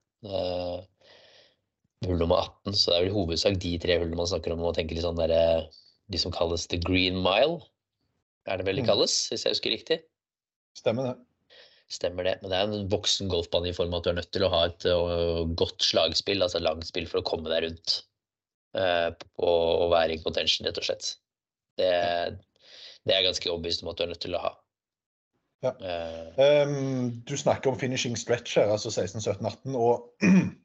[2.07, 4.63] Hull nummer 18, så det er vel i hovedsak de tre hullene man snakker om.
[4.65, 5.67] Man tenker litt sånn der, eh,
[6.11, 7.61] de som kalles the green mile,
[8.51, 8.89] er det vel de Mm.
[8.89, 9.99] kalles, hvis jeg husker riktig?
[10.75, 11.17] Stemmer det?
[11.93, 12.39] Stemmer det.
[12.43, 14.51] Men det er en voksen golfbane i form av at du er nødt til å
[14.51, 18.03] ha et uh, godt slagspill, altså et langt spill, for å komme deg rundt.
[18.75, 21.17] Uh, og, og være in contention, rett og slett.
[21.79, 21.91] Det,
[23.05, 24.53] det er jeg ganske overbevist om at du er nødt til å ha.
[25.63, 25.73] Ja.
[26.67, 29.77] Um, du snakker om finishing stretch her, altså 16, 17, 18.
[29.77, 30.09] Og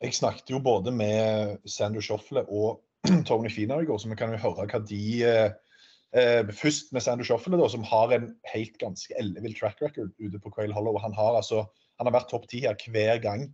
[0.00, 2.80] jeg snakket jo både med Sander Shoffle og
[3.28, 5.52] Tony Finau i går, så vi kan jo høre hva de eh,
[6.16, 10.40] eh, Først med Sander Shoffle, da, som har en helt ganske ellevill track record ute
[10.40, 10.98] på Quail Hollow.
[11.00, 11.66] Han har altså
[12.00, 13.50] han har vært topp ti her hver gang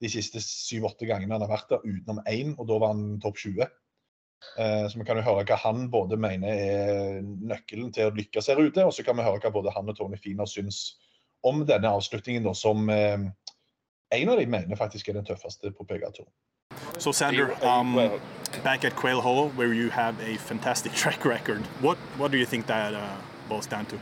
[0.00, 3.40] de siste syv-åtte gangene han har vært der, utenom én, og da var han topp
[3.42, 3.66] 20.
[4.62, 8.48] Eh, Så vi kan jo høre hva han både mener er nøkkelen til å lykkes
[8.48, 11.00] her ute, og så kan vi høre hva både han og Tony Fina syns
[11.42, 13.26] om denne avslutningen, da, som eh,
[14.10, 16.32] en av de mener faktisk er den tøffeste på PGA-turen.
[16.98, 17.94] So, Sander, um,
[18.62, 22.46] back at Quail Hollow, where you have a fantastic track record, what what do you
[22.46, 23.16] think that uh,
[23.48, 23.96] boils down to?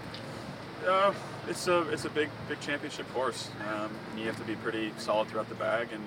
[0.87, 1.14] Uh,
[1.49, 3.51] it's a it's a big big championship course.
[3.68, 6.03] Um, you have to be pretty solid throughout the bag, and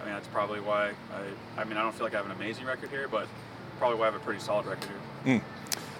[0.00, 2.32] I mean that's probably why I I mean I don't feel like I have an
[2.32, 3.26] amazing record here, but
[3.78, 4.90] probably why I have a pretty solid record
[5.24, 5.42] here.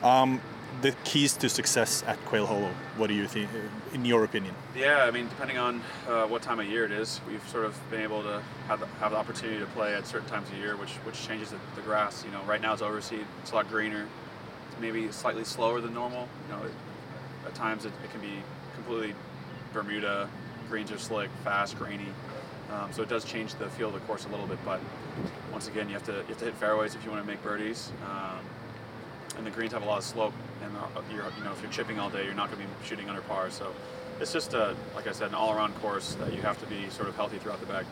[0.02, 0.40] Um,
[0.80, 3.50] the keys to success at Quail Hollow, what do you think,
[3.92, 4.54] in your opinion?
[4.76, 7.78] Yeah, I mean depending on uh, what time of year it is, we've sort of
[7.90, 10.76] been able to have the, have the opportunity to play at certain times of year,
[10.76, 12.24] which which changes the, the grass.
[12.24, 14.06] You know, right now it's overseed, it's a lot greener,
[14.70, 16.28] it's maybe slightly slower than normal.
[16.48, 16.72] You know, it,
[17.46, 18.42] at times it, it can be
[18.74, 19.14] completely
[19.72, 20.28] Bermuda,
[20.68, 22.08] greens are slick, fast, grainy.
[22.72, 24.80] Um, so it does change the feel of the course a little bit, but
[25.50, 27.42] once again, you have to you have to hit fairways if you want to make
[27.42, 27.90] birdies.
[28.04, 28.40] Um,
[29.38, 31.70] and the greens have a lot of slope, and uh, you're, you know if you're
[31.70, 33.50] chipping all day, you're not going to be shooting under par.
[33.50, 33.72] So
[34.20, 37.08] it's just a, like I said, an all-around course that you have to be sort
[37.08, 37.86] of healthy throughout the bag.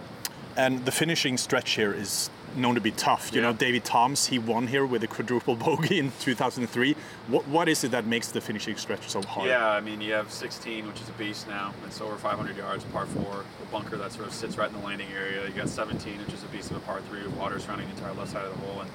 [0.57, 3.31] And the finishing stretch here is known to be tough.
[3.33, 3.49] You yeah.
[3.49, 6.97] know, David Toms, he won here with a quadruple bogey in 2003.
[7.29, 9.49] What, what is it that makes the finishing stretch so hard?
[9.49, 11.75] Yeah, I mean, you have 16, which is a beast now.
[11.87, 13.45] It's over 500 yards, par four.
[13.61, 15.47] The bunker that sort of sits right in the landing area.
[15.47, 18.15] You got 17, which is a beast of a par three water surrounding the entire
[18.15, 18.81] left side of the hole.
[18.81, 18.91] And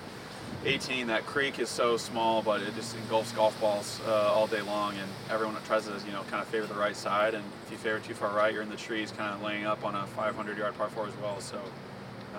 [0.64, 4.62] 18, that creek is so small, but it just engulfs golf balls uh, all day
[4.62, 7.34] long, and everyone that tries to, you know, kind of favor the right side.
[7.34, 9.84] And if you favor too far right, you're in the trees, kind of laying up
[9.84, 11.40] on a 500-yard par four as well.
[11.40, 11.60] So,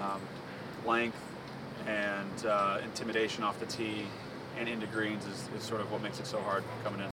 [0.00, 0.20] um,
[0.86, 1.18] length
[1.86, 4.06] and uh, intimidation off the tee
[4.56, 7.10] and into greens is, is, sort of what makes it so hard coming in.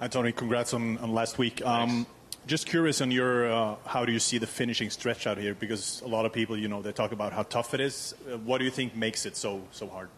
[0.00, 0.32] Hi, Tony.
[0.32, 1.64] Congrats on, on last week.
[1.64, 2.06] Um,
[2.46, 5.54] just curious on your uh, how do you see the finishing stretch out here?
[5.54, 8.14] Because a lot of people, you know, they talk about how tough it is.
[8.26, 10.08] Uh, what do you think makes it so so hard?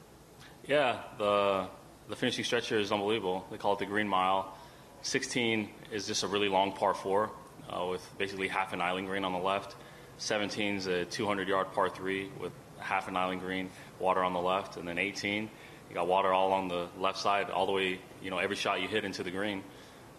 [0.66, 1.66] Yeah, the
[2.08, 3.46] the finishing stretch here is unbelievable.
[3.50, 4.56] They call it the Green Mile.
[5.02, 7.30] 16 is just a really long par four
[7.68, 9.76] uh, with basically half an island green on the left.
[10.16, 14.78] 17 is a 200-yard par three with half an island green, water on the left,
[14.78, 15.50] and then 18,
[15.90, 18.00] you got water all on the left side, all the way.
[18.22, 19.62] You know, every shot you hit into the green.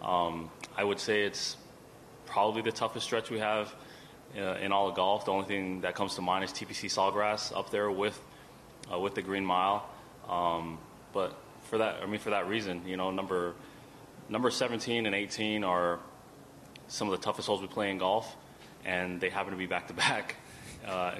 [0.03, 1.57] Um, I would say it's
[2.27, 3.73] probably the toughest stretch we have
[4.37, 5.25] uh, in all of golf.
[5.25, 8.19] The only thing that comes to mind is TPC Sawgrass up there with
[8.93, 9.89] uh, with the Green Mile.
[10.29, 10.79] Um,
[11.13, 13.53] but for that, I mean, for that reason, you know, number
[14.29, 15.99] number 17 and 18 are
[16.87, 18.35] some of the toughest holes we play in golf,
[18.83, 20.35] and they happen to be back to back.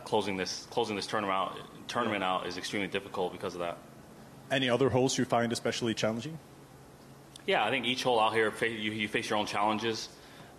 [0.04, 3.78] Closing this closing this tournament out, tournament out is extremely difficult because of that.
[4.52, 6.38] Any other holes you find especially challenging?
[7.48, 10.10] Yeah, I think each hole out here you, you face your own challenges.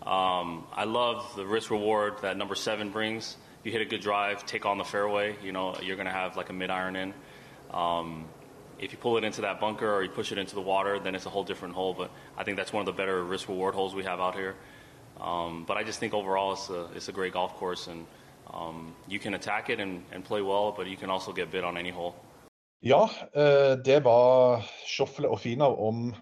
[0.03, 3.37] Um, I love the risk reward that number seven brings.
[3.61, 5.37] If you hit a good drive, take on the fairway.
[5.43, 7.15] You know you're going to have like a mid iron in.
[7.73, 8.27] Um,
[8.79, 11.15] if you pull it into that bunker or you push it into the water, then
[11.15, 11.95] it's a whole different hole.
[11.95, 14.55] But I think that's one of the better risk reward holes we have out here.
[15.21, 18.07] Um, but I just think overall it's a, it's a great golf course and
[18.53, 21.65] um, you can attack it and, and, play well, but you can also get bit
[21.65, 22.15] on any hole.
[22.81, 26.15] Ja, eh, det var Schoffle og Finav om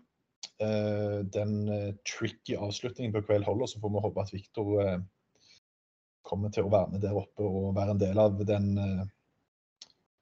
[0.60, 3.66] eh, den eh, tricky avslutningen på Quail Hollow.
[3.66, 5.02] Så får vi håpe at Viktor
[6.22, 8.70] kommer til å være med der oppe og være en del av den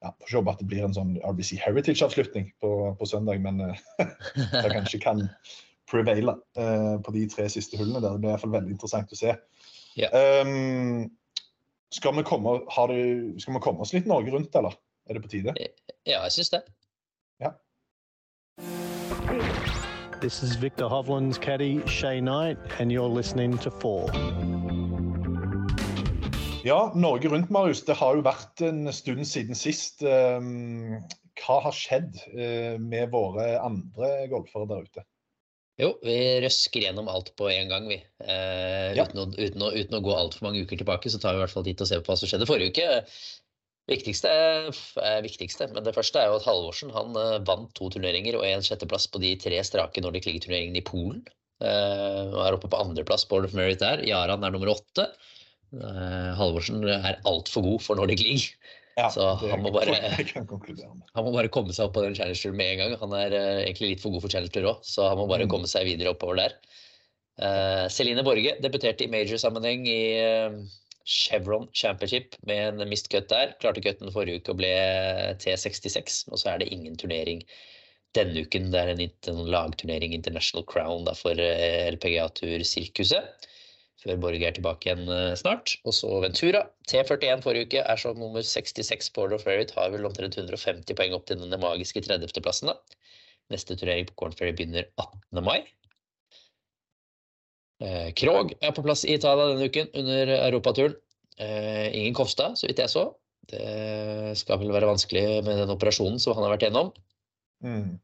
[0.03, 3.61] ja, Får se om det blir en sånn RBC Heritage-avslutning på, på, søndag, men
[4.51, 5.23] det kanskje kan
[5.89, 8.15] prevaile uh, på de tre siste hullene der.
[8.15, 9.35] Det blir i hvert fall veldig interessant å se.
[9.99, 10.43] Yeah.
[10.43, 11.11] Um,
[11.93, 14.75] skal, vi komme, du, skal vi komme oss litt Norge rundt, eller?
[15.07, 15.53] Er det på tide?
[16.07, 16.63] Ja, jeg syns det.
[17.43, 17.53] Ja.
[20.21, 24.09] This is Victor Hovland's caddy, Shay Knight, and you're listening to Four.
[26.63, 27.83] Ja, Norge Rundt, Marius.
[27.85, 30.03] Det har jo vært en stund siden sist.
[30.07, 31.01] Ehm,
[31.41, 35.03] hva har skjedd eh, med våre andre golfere der ute?
[35.81, 37.97] Jo, vi røsker gjennom alt på en gang, vi.
[38.21, 39.07] Eh, ja.
[39.07, 41.43] uten, å, uten, å, uten, å, gå altfor mange uker tilbake, så tar vi i
[41.43, 43.03] hvert fall tid til å se på hva som skjedde forrige uke.
[43.91, 48.37] Viktigste er viktigste, men det første er jo at Halvorsen han eh, vant to turneringer
[48.39, 51.25] og en sjetteplass på de tre strake Nordic League-turneringene i Polen.
[51.59, 54.05] Eh, og er oppe på andreplass på Order of Merit der.
[54.07, 55.09] Jaran er nummer åtte.
[55.73, 58.53] Uh, Halvorsen er altfor god for Nordic League.
[58.93, 62.75] Ja, så han må, bare, han må bare komme seg opp på den Challenger med
[62.75, 62.93] en gang.
[63.01, 65.53] Han er uh, egentlig litt for god for Challenger òg, så han må bare mm.
[65.55, 66.55] komme seg videre oppover der.
[67.41, 70.01] Uh, Celine Borge debuterte i major-sammenheng i
[71.09, 73.55] Chevron Championship med en mist cut der.
[73.63, 74.73] Klarte cutten forrige uke og ble
[75.41, 77.41] T66, og så er det ingen turnering
[78.13, 78.69] denne uken.
[78.69, 79.01] Det er en,
[79.33, 81.33] en lagturnering, International Crown, da, for
[81.97, 83.49] LPGA-tur-sirkuset
[84.03, 85.77] før Borge er tilbake igjen eh, snart.
[85.87, 86.65] Og så Ventura.
[86.89, 89.65] T41 forrige uke er som nummer 66 på Order of Ferry.
[89.77, 92.73] Har vel omtrent 150 poeng opp til denne magiske 30.-plassen.
[93.53, 95.43] Neste turnering på Corn Ferry begynner 18.
[95.45, 95.63] mai.
[97.83, 100.95] Eh, Krog er på plass i Italia denne uken under europaturen.
[101.41, 103.09] Eh, ingen Kofstad, så vidt jeg så.
[103.49, 106.93] Det skal vel være vanskelig med den operasjonen som han har vært gjennom.
[107.63, 107.99] Mm.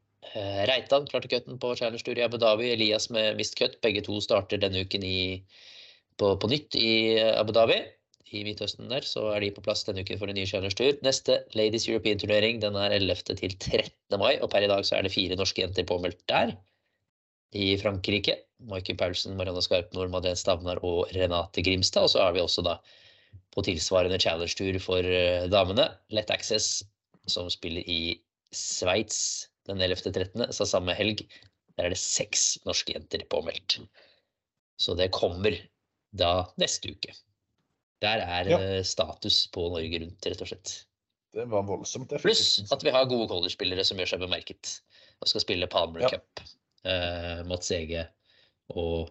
[0.68, 2.68] Reitan klarte cutten på Challenge Tour i Abu Dhabi.
[2.74, 3.78] Elias med mist cut.
[3.84, 5.20] Begge to starter denne uken i
[6.20, 6.92] på, på nytt i
[7.32, 7.80] Abu Dhabi.
[8.30, 11.00] I Midtøsten der, så er de på plass denne uken for en ny Challenge-tur.
[11.02, 13.24] Neste Ladies European-turnering den er 11.
[13.40, 13.90] til 13.
[14.22, 16.54] mai, og per i dag så er det fire norske jenter påmeldt der.
[17.58, 18.36] I Frankrike.
[18.70, 22.06] Maiken Paulsen, Marianne Skarpnord, Madeleine Stavnar og Renate Grimstad.
[22.06, 22.76] Og så har vi også da
[23.50, 25.88] på tilsvarende Challenge-tur for uh, damene.
[26.14, 26.84] Let Access,
[27.26, 28.20] som spiller i
[28.54, 31.24] Sveits den 11.13., så samme helg.
[31.74, 33.80] Der er det seks norske jenter påmeldt.
[34.78, 35.58] Så det kommer
[36.16, 37.12] da neste uke.
[38.00, 38.58] Der er Ja.
[38.58, 40.84] eh, status på Norge Rundt, rett og slett.
[41.32, 44.80] Det var voldsomt Pluss at vi har gode college-spillere som gjør seg bemerket
[45.22, 46.08] og skal spille Palmer Ja.
[46.08, 46.40] Cup.
[46.84, 48.08] Eh, Mats Ege
[48.70, 49.10] og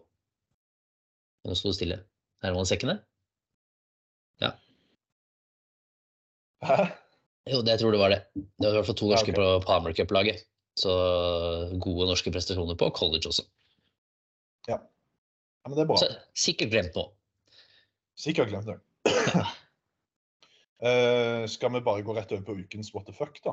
[1.45, 2.03] Nå sto det stille.
[2.43, 2.99] Herman Sekkene?
[6.59, 6.75] Hæ?
[7.49, 8.19] Jo, det jeg tror det var det.
[8.35, 10.41] Det var i hvert fall to Ja, norske på Palmer Cup-laget.
[10.79, 10.91] Så
[11.79, 13.45] gode norske prestasjoner på college også.
[15.63, 15.97] Ja, men det er bra.
[16.01, 17.03] Så, sikkert glemt nå.
[18.19, 18.77] Sikkert glemt det.
[20.79, 23.51] Uh, skal vi bare gå rett over på ukens what the fuck, da?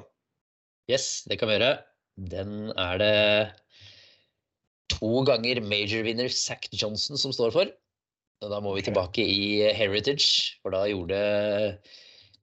[0.91, 1.73] Yes, det kan vi gjøre.
[2.17, 3.17] Den er det
[4.95, 7.67] to ganger major-vinner Zack Johnson som står for.
[8.45, 10.29] Og da må vi tilbake i Heritage,
[10.63, 11.19] for da gjorde,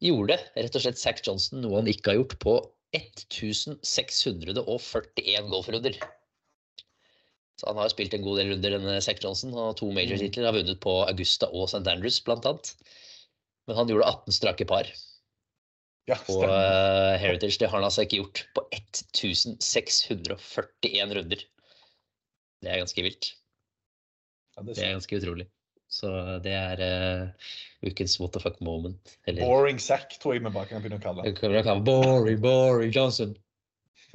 [0.03, 2.53] gjorde rett og slett Zack Johnson noe han ikke har gjort på
[2.97, 5.93] 1641 golfrunder.
[7.60, 9.54] Så han har jo spilt en god del runder, denne Zack Johnson.
[9.54, 10.47] Han har to major-titler.
[10.49, 11.86] Har vunnet på Augusta og St.
[11.88, 12.68] Andrews, blant annet.
[13.68, 14.86] Men han gjorde 18 strake par
[16.10, 16.58] Ja, på stemmer.
[16.58, 17.58] eh, Heritage.
[17.62, 21.39] Det har han altså ikke gjort på 1641 runder.
[22.64, 23.26] Det er ganske vilt.
[24.56, 25.47] Ja, det Det er ganske utrolig.
[25.93, 26.10] Så
[26.41, 27.30] det er uh,
[27.86, 29.18] ukens what the fuck moment.
[29.28, 31.28] Eller Boring Zack, tror jeg vi bare kan begynne å kalle det
[31.86, 33.36] Boring, Boring Johnson.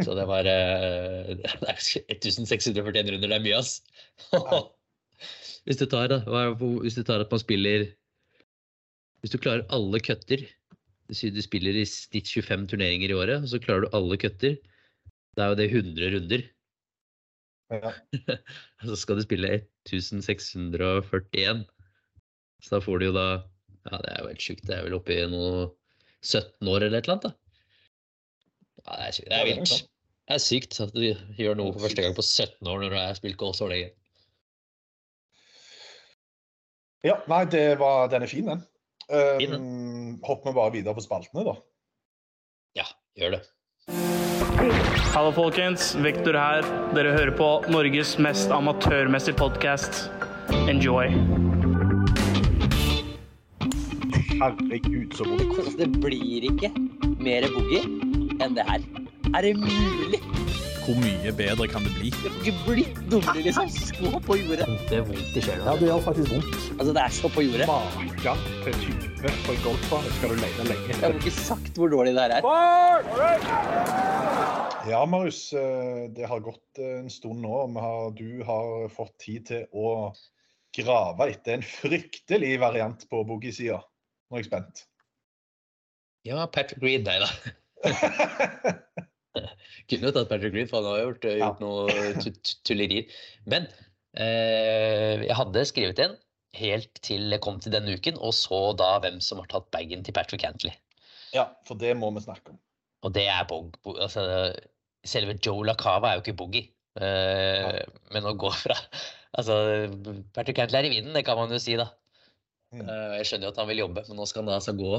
[0.04, 1.78] Så det var eh, det er
[2.14, 3.28] 1641 runder.
[3.28, 3.80] Det er mye, ass.
[5.66, 6.22] Hvis du tar, da,
[6.80, 7.82] hvis du tar at man spiller
[9.20, 10.44] Hvis du klarer alle cutter
[11.10, 14.54] Du spiller i snitt 25 turneringer i året, og så klarer du alle cutter.
[15.36, 16.46] Da er jo det 100 runder.
[17.72, 17.92] Ja.
[18.88, 19.50] Så skal du spille
[19.88, 21.64] 1641.
[22.62, 23.28] Så da får du jo da
[23.88, 24.66] Ja, det er jo helt sjukt.
[24.68, 25.68] Det er vel oppe i noe
[26.20, 27.47] 17 år eller et eller annet, da.
[28.88, 29.28] Ja, det er sykt.
[29.28, 29.72] Det er vilt.
[30.28, 31.04] Det er sykt at du
[31.36, 33.92] gjør noe for første gang på 17 år når du har spilt golf så lenge.
[37.04, 38.64] ja, nei, det var, den er fin, den.
[39.08, 41.54] Um, Fin, hopper vi bare videre på spaltene, da.
[42.76, 42.84] Ja,
[43.16, 43.44] gjør det.
[45.14, 45.94] Hallo, folkens.
[46.04, 46.66] Vektor her.
[46.96, 50.10] Dere hører på Norges mest amatørmessige podkast.
[50.68, 51.08] Enjoy.
[54.42, 55.72] Herregud, så vondt.
[55.80, 56.72] Det blir ikke
[57.22, 58.07] mer boogie
[58.44, 58.80] enn det her.
[59.36, 60.20] Er det mulig?
[60.88, 62.08] Hvor mye bedre kan det bli?
[62.16, 63.68] Det får ikke blitt dummere, liksom.
[63.68, 64.64] Så på jordet.
[64.88, 65.66] Det er vondt i sjela.
[65.66, 66.54] Ja, det gjør faktisk vondt.
[66.78, 67.66] Altså, det er så på jordet.
[67.68, 71.92] Maken til type på en golfbane skal du lete lenge Jeg får ikke sagt hvor
[71.92, 72.42] dårlig det her er.
[74.88, 75.42] Ja, Marius.
[75.52, 77.60] eh, Det har gått eh, en stund nå.
[78.16, 80.14] Du har fått tid til å
[80.78, 83.82] grave etter en fryktelig variant på boogie-sida.
[84.30, 84.86] Nå er jeg spent.
[86.24, 87.28] Ja, Patrick Reed, nei da.
[89.88, 91.36] Kunne jo tatt Patrick Reed, for han har gjort, Ja.
[91.46, 91.82] gjort noe
[92.20, 93.04] tu- tu- tullerier.
[93.46, 93.68] Men
[94.18, 96.16] eh, jeg hadde skrevet en
[96.58, 100.02] helt til jeg kom til denne uken, og så da hvem som har tatt bagen
[100.04, 100.74] til Patrick Cantley.
[101.36, 102.58] Ja, for det må vi snakke om.
[103.06, 103.76] Og det er bog...
[103.84, 104.24] bog Altså,
[105.06, 106.66] selve Joe LaCava er jo ikke boogie.
[106.98, 107.78] Eh,
[108.10, 108.74] men å gå fra
[109.38, 109.54] Altså,
[110.34, 111.86] Patrick Cantley er i vinden, det kan man jo si, da.
[112.74, 112.80] Mm.
[112.82, 114.96] Eh, jeg skjønner jo at han vil jobbe, men nå skal han da altså gå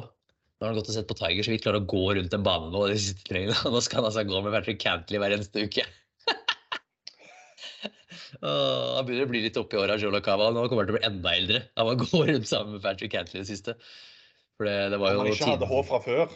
[0.59, 2.43] Nå har han gått og sett på Tiger så vidt klarer å gå rundt en
[2.43, 5.85] bane nå de siste nå skal han altså gå med Patrick Cantley hver eneste uke.
[8.39, 10.51] Han begynner å bli litt oppi åra, Jolo Cava.
[10.53, 13.11] Nå kommer han til å bli enda eldre av å gå rundt sammen med Patrick
[13.15, 13.75] Cantley i det siste.
[14.59, 16.35] For det, det var jo han ikke hadde tiden- hår fra før.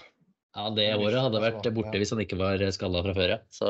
[0.55, 3.39] ja, det året hadde vært borte hvis han ikke var skalla fra før, ja.
[3.53, 3.67] Så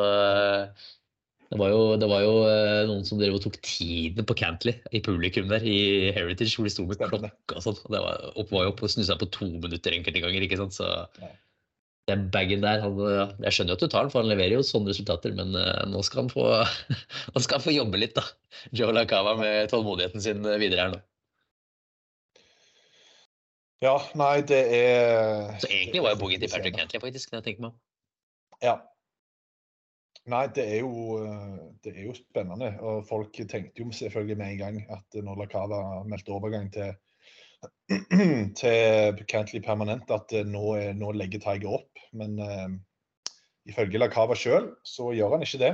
[1.54, 4.80] det var jo, det var jo eh, noen som drev og tok tiden på Cantley
[4.90, 7.78] i publikum der i Heritage, hvor de sto med klokka og sånn.
[7.94, 10.74] Det var, opp, var jo og snusa på to minutter enkelte ganger, ikke sant.
[10.80, 10.88] Så
[12.10, 14.56] den bagen der han, ja, Jeg skjønner jo at du tar den, for han leverer
[14.58, 16.48] jo sånne resultater, men eh, nå skal han få
[17.38, 18.26] han skal få jobbe litt, da.
[18.74, 21.04] Joe Lacava med tålmodigheten sin videre her nå.
[23.84, 27.52] Ja, nei, det er Så egentlig var jo boogie til Patrick Cantley, faktisk, når jeg
[27.52, 27.80] tenker meg om.
[28.64, 28.78] Ja.
[30.32, 32.70] Nei, det er, jo, eh, det er jo spennende.
[32.80, 36.94] Og folk tenkte jo selvfølgelig med en gang at når Lakava meldte overgang til,
[38.60, 42.00] til Cantley permanent, at eh, nå, er, nå legger Tiger opp.
[42.16, 42.70] Men uh,
[43.68, 45.74] ifølge Lakava sjøl så gjør han ikke det.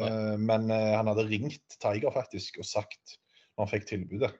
[0.00, 3.18] Uh, men uh, han hadde ringt Tiger faktisk og sagt,
[3.52, 4.32] når han fikk tilbudet,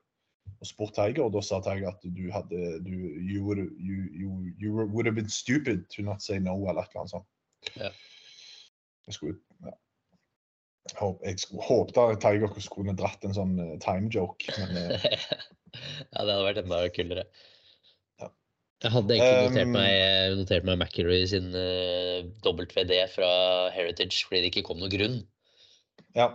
[0.62, 4.32] og spurt Tiger, og da sa Tiger at du hadde du, you, would, you, you,
[4.56, 7.28] you would have been stupid to not say no, eller et eller annet sånt.
[7.76, 7.92] Ja.
[9.08, 9.72] Jeg skulle ja.
[10.90, 15.08] Jeg håp- Jeg håpet at Tiger skulle dratt en sånn eh, time joke, men eh,
[16.12, 17.24] ja, det hadde vært enda kulere.
[18.22, 18.28] Ja.
[18.82, 23.30] Jeg hadde egentlig notert meg, notert meg McIlroy sin uh, WD fra
[23.74, 25.20] Heritage fordi det ikke kom noen grunn.
[26.18, 26.32] ja.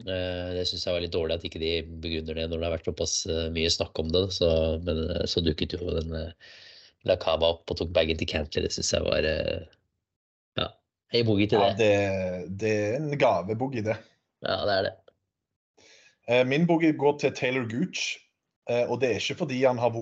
[0.00, 1.70] Uh, Det syns jeg var litt dårlig at ikke de
[2.00, 4.22] begrunner det når det har vært såpass eh, mye snakk om det.
[4.32, 4.46] Så,
[4.86, 6.54] men eh, så dukket jo den eh,
[7.08, 8.64] Lacava opp og tok bagen til Cantley.
[8.64, 9.79] Det syns jeg var eh, Ja,
[11.12, 11.78] ei boogie til Ja, det.
[11.78, 13.96] det, det er en gaveboogie, det.
[14.46, 14.94] Ja, det er det.
[16.30, 18.16] Eh, Min boogie går til Taylor Gooch.
[18.70, 19.92] eh, Og det er ikke fordi han har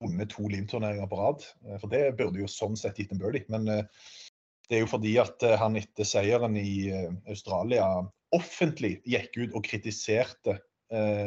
[0.00, 3.44] vunnet to livturneringer på rad, eh, for det burde jo sånn sett gitt en birdie.
[3.52, 6.88] Men det er jo fordi at han etter seieren i
[7.28, 7.84] Australia
[8.32, 10.56] offentlig gikk ut og kritiserte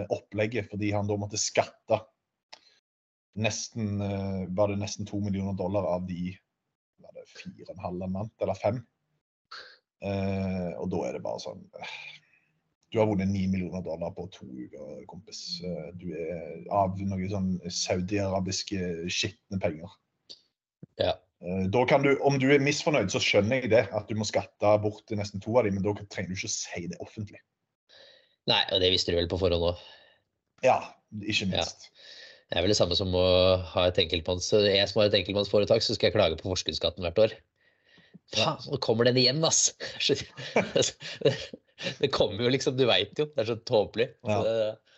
[0.09, 1.99] opplegget fordi han da måtte skatte
[3.37, 3.99] nesten
[4.55, 6.31] Var det nesten to millioner dollar av de
[7.03, 8.79] var det fire og en halv eller fem?
[10.05, 11.93] Eh, og da er det bare sånn eh,
[12.93, 15.61] Du har vunnet ni millioner dollar på to uker, kompis.
[15.65, 19.95] Eh, Du er av noen sånn saudiarabiske skitne penger.
[21.01, 21.15] Ja.
[21.69, 24.71] Da kan du, Om du er misfornøyd, så skjønner jeg det, at du må skatte
[24.81, 27.41] bort nesten to av dem, men da trenger du ikke å si det offentlig.
[28.49, 29.83] Nei, og det visste du vel på forhånd òg.
[30.65, 30.79] Ja,
[31.21, 31.91] ikke minst.
[32.47, 33.27] Det er vel det samme som å
[33.75, 34.49] ha et enkeltmanns...
[34.55, 37.35] Jeg som har et enkeltmannsforetak, så skal jeg klage på forskuddsskatten hvert år.
[38.33, 39.71] Faen, nå kommer den igjen, ass!
[42.01, 43.27] Det kommer jo liksom, du veit jo.
[43.35, 44.07] Det er så tåpelig.
[44.25, 44.39] Ja.
[44.41, 44.53] Det,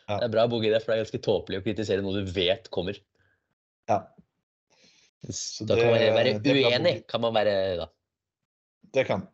[0.10, 2.32] det er bra bo i det, for det er ganske tåpelig å kritisere noe du
[2.34, 2.98] vet kommer.
[3.90, 4.00] Ja.
[5.68, 7.90] Da kan man være uenig, kan man være da.
[8.96, 9.28] Det kan.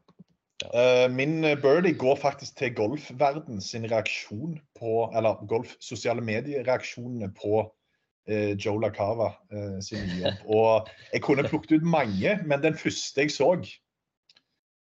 [0.65, 7.59] Eh, min birdie går faktisk til golfverden sin reaksjon på Eller golf sosiale mediereaksjonene på
[7.59, 7.73] eh,
[8.27, 10.45] Joe LaCava eh, sin nye jobb.
[10.57, 13.51] Og jeg kunne plukket ut mange, men den første jeg så,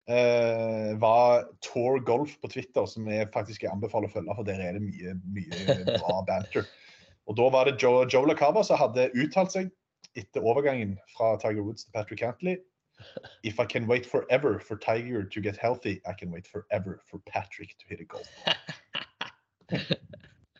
[0.07, 4.77] eh, var Tour Golf på Twitter, som jeg faktisk anbefaler å følge, for der er
[4.77, 6.67] det mye, mye bra banter.
[7.27, 9.71] Og da var det Joe, Joe LaCava som hadde uttalt seg
[10.19, 12.59] etter overgangen fra Tiger Woods til Patrick Cantley.
[13.43, 17.19] If I can wait forever for Tiger to get healthy, I can wait forever for
[17.25, 18.23] Patrick to hit a goal.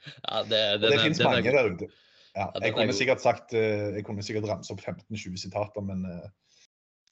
[0.04, 1.88] Ja, det, den det er mange der ute.
[2.34, 6.06] Ja, Ja, jeg kunne sikkert sagt eh, Jeg kunne sikkert ramse opp 15-20 sitater, men
[6.10, 6.30] eh,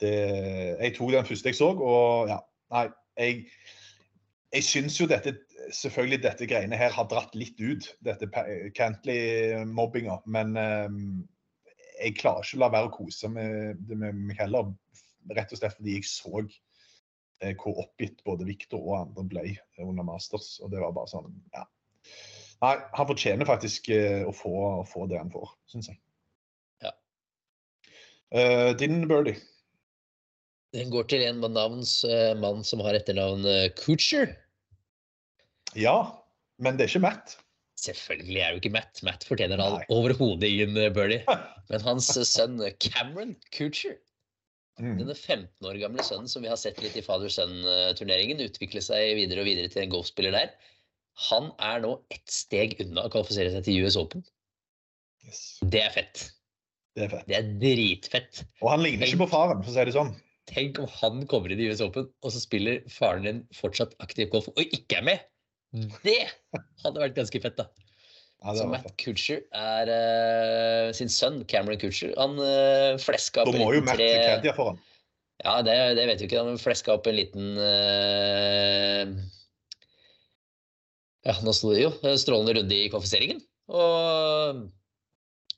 [0.01, 0.15] det,
[0.81, 2.39] jeg tok den første jeg så, og ja.
[2.71, 2.87] Nei,
[3.19, 3.43] jeg,
[4.55, 5.35] jeg syns jo dette
[5.77, 8.27] Selvfølgelig dette greiene her har dratt litt ut, dette
[8.75, 10.97] Cantley-mobbinga, men eh,
[12.01, 14.71] jeg klarer ikke å la være å kose med det med meg heller.
[15.37, 19.45] Rett og slett fordi jeg så eh, hvor oppgitt både Victor og andre ble
[19.85, 20.55] under Masters.
[20.65, 21.67] Og det var bare sånn, ja.
[22.61, 24.51] Nei, han fortjener faktisk eh, å, få,
[24.81, 25.97] å få det han får, syns jeg.
[26.85, 26.91] Ja.
[28.35, 29.39] Uh, din birdie?
[30.75, 34.35] Den går til en navns uh, mann som har etternavn uh, Coocher.
[35.73, 35.95] Ja,
[36.61, 37.35] men det er ikke Matt.
[37.81, 39.01] Selvfølgelig er det jo ikke Matt.
[39.07, 41.25] Matt fortjener overhodet ingen birdie.
[41.71, 43.95] Men hans sønn Cameron Coocher,
[44.81, 44.95] Mm.
[44.97, 49.43] denne 15 år gamle sønnen som vi har sett litt i fader-sønn-turneringen, utvikle seg videre
[49.43, 50.53] og videre til en golfspiller der,
[51.29, 54.23] han er nå ett steg unna å kvalifisere seg til US Open.
[55.27, 55.41] Yes.
[55.61, 56.25] Det er fett.
[56.97, 57.27] Det er fett.
[57.29, 58.43] Det er dritfett.
[58.63, 60.15] Og han ligner ikke på faren, for å si det sånn.
[60.51, 64.31] Tenk om han kommer inn i US Open, og så spiller faren din fortsatt aktiv
[64.33, 65.27] golf og ikke er med!
[66.03, 66.19] Det
[66.83, 67.69] hadde vært ganske fett, da.
[68.41, 68.87] Ja, Så Matt.
[68.97, 72.15] Kutcher er uh, sin sønn, Cameron Kutcher.
[72.17, 74.09] Han uh, fleska opp Da må jo Matt tre...
[74.25, 74.81] Caddia foran.
[75.41, 76.41] Ja, det, det vet vi ikke.
[76.41, 79.13] Han fleska opp en liten eh,
[81.27, 83.41] Ja, nå sto det jo en strålende runde i kvalifiseringen.
[83.71, 84.61] Og,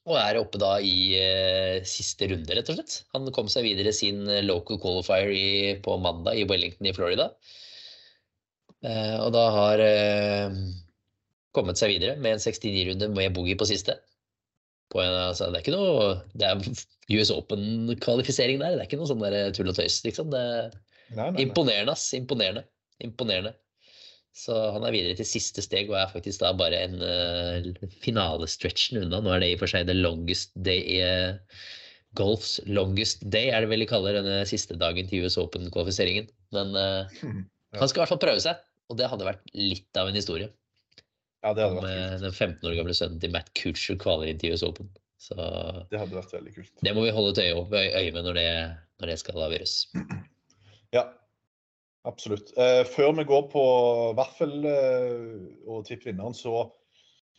[0.03, 2.97] og er oppe da i eh, siste runde, rett og slett.
[3.15, 5.45] Han kom seg videre sin eh, local qualifier i,
[5.83, 7.29] på mandag i Wellington i Florida.
[8.83, 10.57] Eh, og da har eh,
[11.55, 13.95] kommet seg videre med en 69-runde med boogie på siste.
[14.91, 18.75] På en, altså, det er ikke noe Det er US Open-kvalifisering der.
[18.75, 20.33] Det er ikke noe sånn der tull og tøys, liksom.
[20.33, 20.43] Det
[21.13, 21.41] Nei, nei, nei.
[21.45, 22.11] imponerende, ass.
[22.17, 22.65] Imponerende.
[23.03, 23.53] Imponerende.
[24.33, 29.03] Så han er videre til siste steg og er faktisk da bare en uh, finalestretchen
[29.03, 29.19] unna.
[29.21, 31.37] Nå er det i og for seg the longest day uh,
[32.17, 36.27] Golfs longest day, er det vel de kaller denne siste dagen til US Open-kvalifiseringen.
[36.53, 37.79] Men Ja.
[37.79, 38.59] han skal i hvert fall prøve seg,
[38.89, 40.49] og det hadde vært litt av en historie.
[41.43, 42.21] Ja, det hadde Om vært kult.
[42.21, 44.91] den 15 år gamle sønnen til Matt Kutcher kvaler inn til US Open.
[45.17, 45.33] Så
[45.89, 46.69] Det hadde vært veldig kult.
[46.85, 47.65] det må vi holde et øye,
[47.97, 48.47] øye med når det,
[49.01, 49.73] når det skal avgjøres.
[50.93, 51.07] Ja,
[52.07, 52.53] absolutt.
[52.57, 53.65] Eh, før vi går på
[54.17, 56.67] vaffel eh, og tipp vinneren, så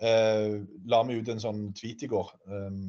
[0.01, 0.61] eh,
[0.91, 2.83] la vi ut en sånn tweet i går eh,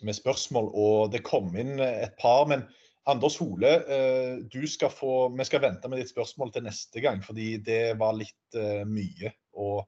[0.00, 2.46] med spørsmål, og det kom inn et par.
[2.50, 2.66] Men
[3.10, 7.22] Anders Hole, eh, du skal få, vi skal vente med ditt spørsmål til neste gang,
[7.24, 9.34] fordi det var litt eh, mye.
[9.56, 9.86] og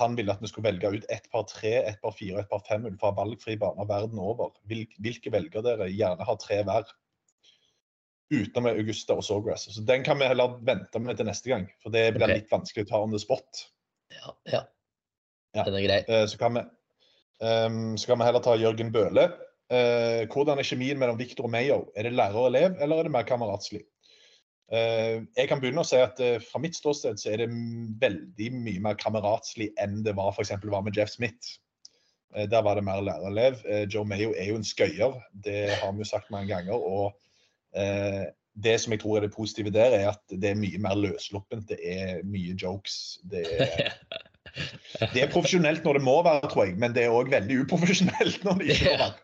[0.00, 2.48] han ville at vi skulle velge ut ett par tre, ett par fire og ett
[2.48, 4.54] par fem ut fra valgfri bane verden over.
[4.64, 5.90] Hvilke velger dere?
[5.92, 6.88] Gjerne ha tre hver
[8.32, 9.68] utenom Augusta og Sawgrass.
[9.74, 11.66] Så den kan vi heller vente med til neste gang.
[11.82, 12.40] For det blir okay.
[12.40, 13.66] litt vanskelig å ta on the spot.
[14.14, 14.62] Ja, ja.
[15.54, 15.64] Ja.
[15.64, 15.98] Den er grei.
[16.08, 16.64] Eh, Så kan vi,
[17.40, 19.28] um, så kan vi heller ta Jørgen Bøhle.
[19.72, 21.84] Uh, hvordan er kjemien mellom Victor og Mayo?
[21.96, 23.84] Er det lærer og elev, eller er det mer kameratslig?
[24.72, 27.50] Uh, jeg kan begynne å si at uh, Fra mitt ståsted så er det
[28.00, 31.58] veldig mye mer kameratslig enn det var for var med Jeff Smith.
[32.34, 33.60] Uh, der var det mer lærerelev.
[33.92, 36.74] Joe Mayo er jo en skøyer, det har vi jo sagt mange ganger.
[36.74, 37.14] og
[37.74, 41.66] det som jeg tror er det positive der, er at det er mye mer løssluppent.
[41.72, 43.18] Det er mye jokes.
[43.30, 43.94] Det er,
[45.14, 48.46] det er profesjonelt når det må være, tror jeg, men det er òg veldig uprofesjonelt
[48.46, 49.14] når det ikke må være.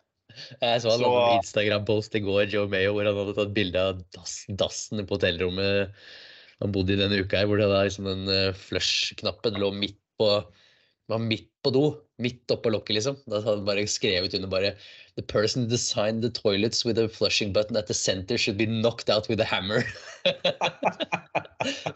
[0.61, 3.87] Jeg så han på en Instagram-post i går, Joe Mayo, hvor han hadde tatt bilde
[3.91, 5.95] av dass, dassen på hotellrommet
[6.61, 9.99] han bodde i denne uka her, hvor det da liksom den eh, flush-knappen lå midt
[10.21, 10.29] på
[11.11, 11.85] var midt på do.
[12.21, 13.17] Midt oppå lokket, liksom.
[13.27, 14.75] Da hadde han bare skrevet under bare
[15.17, 19.11] The person designed the toilets with a flushing button at the center should be knocked
[19.11, 19.83] out with a hammer.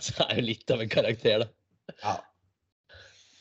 [0.00, 1.48] Så det er jo litt av en karakter, da.
[2.02, 2.14] Ja.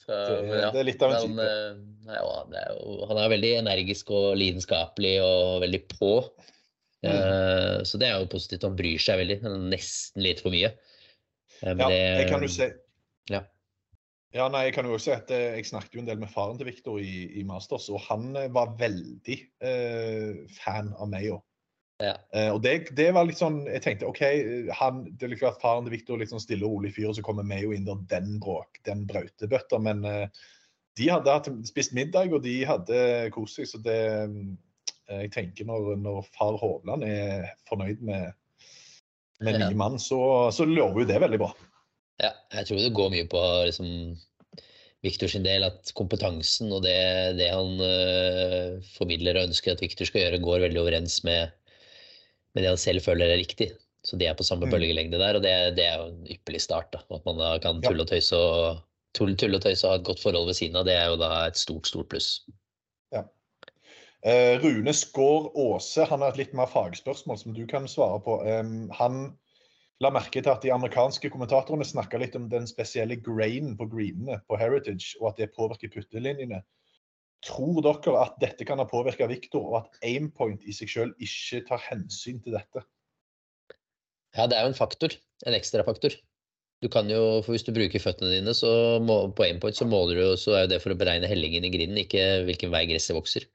[0.04, 1.76] Så, Det- ja, det er litt av en men, eh,
[2.08, 6.12] nei, ja, han, er jo, han er veldig energisk og lidenskapelig og veldig på.
[7.04, 7.12] Mm.
[7.12, 8.64] Uh, så det er jo positivt.
[8.64, 9.42] Han bryr seg veldig.
[9.72, 10.70] Nesten litt for mye.
[11.64, 12.70] Eh, men Ja, det- det kan du si
[13.32, 13.42] Ja.
[14.34, 16.58] Ja, nei, jeg kan jo også at eh, jeg snakket jo en del med faren
[16.58, 21.42] til Viktor i, i Masters, og han eh, var veldig eh, fan av òg.
[22.02, 22.16] Ja.
[22.34, 24.20] Eh, og det, det var litt sånn Jeg tenkte OK,
[24.80, 27.24] han, det er klart faren til Viktor litt sånn stille og rolig fyr, og så
[27.26, 29.80] kommer Mayo inn der, den bråk, den brautebøtta.
[29.84, 30.26] Men eh,
[30.98, 32.98] de hadde hatt, spist middag, og de hadde
[33.34, 34.40] kost seg, så det eh,
[35.14, 38.34] Jeg tenker når, når far Hovland er fornøyd med,
[39.44, 39.68] med Ja.
[39.68, 41.54] nye mann, så, så lover jo det veldig bra.
[42.22, 43.89] Ja, jeg tror det går mye på liksom,
[45.03, 46.95] Victor sin del at kompetansen og det,
[47.39, 51.51] det han uh, formidler og ønsker at Victor skal gjøre, går veldig overens med,
[52.53, 53.72] med det han selv føler er riktig.
[54.03, 54.74] Så de er på samme Mm.
[54.76, 56.91] bølgelengde der, og det, det er jo en ypperlig start.
[56.93, 58.82] da, At man da kan tulle og tøyse og,
[59.16, 61.20] tulle, tulle og tøyse og ha et godt forhold ved siden av, det er jo
[61.22, 62.34] da et stort, stort pluss.
[64.24, 68.38] Eh, Rune Skår Aase han har et litt mer fagspørsmål som du kan svare på.
[68.47, 69.34] Um, han
[70.04, 74.39] la merke til at de amerikanske kommentatorene snakka litt om den spesielle grainen på greenene
[74.49, 76.62] på Heritage, og at det påvirker puttelinjene.
[77.43, 81.64] Tror dere at dette kan ha påvirka Victor, og at aimpoint i seg selv ikke
[81.68, 82.84] tar hensyn til dette?
[84.34, 85.16] Ja, det er jo en faktor.
[85.45, 86.16] En ekstra faktor.
[86.84, 90.20] Du kan jo, for Hvis du bruker føttene dine så må, på aimpoint, så måler
[90.20, 93.47] du, så er det for å beregne hellingen i grinden, ikke hvilken vei gresset vokser.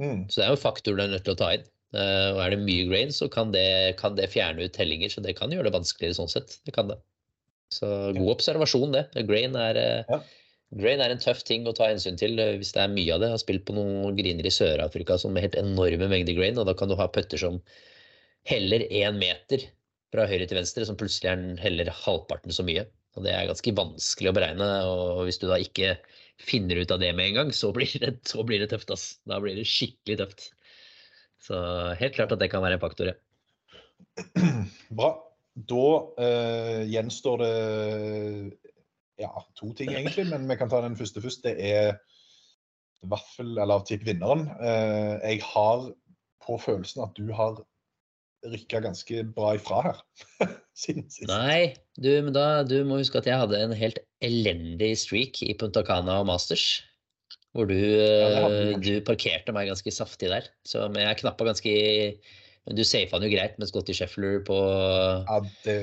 [0.00, 0.24] Mm.
[0.28, 1.66] Så det er jo en faktor du er nødt til å ta inn.
[1.94, 5.22] Eh, og er det mye grain, så kan det, kan det fjerne ut tellinger, Så
[5.22, 6.58] det kan gjøre det vanskeligere sånn sett.
[6.66, 6.98] Det kan det.
[7.72, 7.86] Så
[8.16, 9.04] god observasjon, det.
[9.28, 10.20] Grain er, eh, Ja.
[10.74, 13.20] grain er en tøff ting å ta hensyn til eh, hvis det er mye av
[13.20, 13.30] det.
[13.30, 16.66] Jeg har spilt på noen griner i Sør-Afrika som med helt enorme mengder grain, og
[16.66, 17.62] da kan du ha putter som
[18.44, 19.70] heller én meter
[20.12, 22.86] fra høyre til venstre, som plutselig er heller halvparten så mye.
[23.16, 25.94] Og det er ganske vanskelig å beregne, og hvis du da ikke
[26.42, 29.18] finner ut av det med en gang, så blir det, så blir det tøft, ass.
[29.26, 30.48] Da blir det skikkelig tøft.
[31.44, 31.60] Så
[32.00, 33.18] helt klart at det kan være en faktor, ja.
[34.98, 35.14] Bra.
[35.54, 35.88] Da
[36.18, 37.52] uh, gjenstår det
[39.22, 41.44] ja, to ting, egentlig, men vi kan ta den første først.
[41.46, 41.94] Det er
[43.10, 44.48] vaffel, eller tipp vinneren.
[44.58, 45.86] Eh, jeg har
[46.44, 47.60] på følelsen at du har
[48.44, 50.00] rykka ganske bra ifra her
[50.82, 51.28] siden sist.
[51.30, 55.54] Nei, du, men da, du må huske at jeg hadde en helt elendig streak i
[55.60, 56.82] Punta Cana og Masters.
[57.54, 60.48] Hvor du, eh, du parkerte meg ganske saftig der.
[60.66, 61.74] Så, men jeg knappa ganske
[62.64, 65.36] Men du safa den jo greit med Scotty Scheffler på Ja,
[65.66, 65.76] det,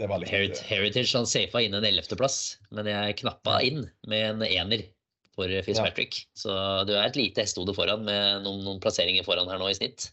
[0.00, 1.12] det var litt Herit Heritage.
[1.14, 4.86] Han safa inn en ellevteplass, men jeg knappa inn med en ener
[5.36, 6.22] for Fitzpatrick.
[6.38, 6.50] Så
[6.88, 10.08] du er et lite hestehode foran med noen, noen plasseringer foran her nå i snitt.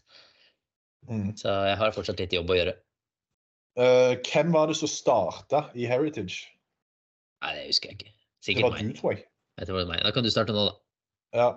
[1.08, 1.32] Mm.
[1.38, 2.76] Så jeg har fortsatt litt jobb å gjøre.
[3.78, 6.44] Uh, hvem var det som starta i Heritage?
[7.42, 8.14] Nei, det husker jeg ikke.
[8.44, 8.90] Det var meg.
[8.92, 9.24] du, tror jeg.
[9.58, 10.04] Jeg tror det var meg.
[10.04, 10.81] Da kan du starte nå, da.
[11.36, 11.48] Ja,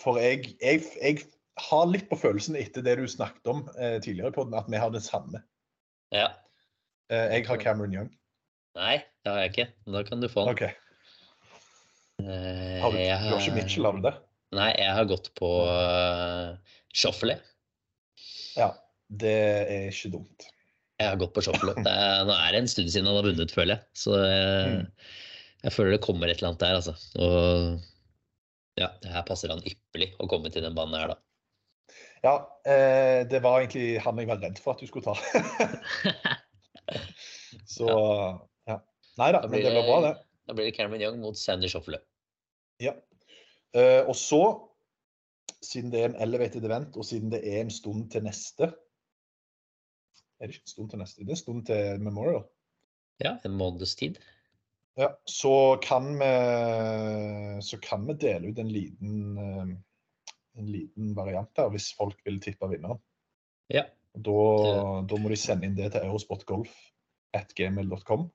[0.00, 1.24] for jeg, jeg, jeg
[1.60, 4.80] har litt på følelsen etter det du snakket om eh, tidligere på den, at vi
[4.80, 5.42] har det samme.
[6.14, 6.30] Ja.
[7.12, 8.10] Eh, jeg har Cameron Young.
[8.78, 9.68] Nei, det har jeg ikke.
[9.92, 10.54] Da kan du få den.
[10.54, 10.62] OK.
[12.20, 14.14] Eh, Har du, du har ikke Mitchell, har du det?
[14.56, 16.56] Nei, jeg har gått på uh,
[16.96, 17.36] Shoffle.
[18.58, 18.72] Ja.
[19.10, 20.44] Det er ikke dumt.
[21.00, 21.42] Jeg har gått på.
[21.42, 23.82] Det er, nå er det en stund siden han har vunnet, føler jeg.
[23.98, 24.84] Så jeg, Mm.
[25.64, 26.94] jeg føler det kommer et eller annet der, altså.
[27.18, 27.89] Og
[28.80, 31.18] ja, det her passer han ypperlig å komme til den banen her, da.
[32.20, 32.34] Ja,
[32.68, 35.16] eh, det var egentlig han jeg var redd for at du skulle ta.
[37.70, 37.86] Så
[38.68, 38.76] ja.
[39.20, 40.14] Nei da, men det var bra, det.
[40.48, 42.00] Da blir det Cameron Young mot Sandy Shoffle.
[42.82, 42.96] Ja.
[43.76, 44.42] Eh, og så,
[45.62, 48.72] siden det er en elevated event, og siden det er en stund til neste
[50.40, 51.22] Er det ikke en stund til neste?
[51.22, 52.44] Det er en stund til Memorial.
[53.20, 54.16] Ja, en måneds tid.
[55.00, 56.26] Ja, så kan vi
[57.62, 59.66] så kan vi dele ut en liten, eh,
[60.60, 62.98] en liten variant der, hvis folk vil tippe vinneren.
[63.72, 63.84] Ja.
[64.12, 64.32] Da,
[65.06, 68.30] da må de sende inn det til eurosportgolf.gmil.com.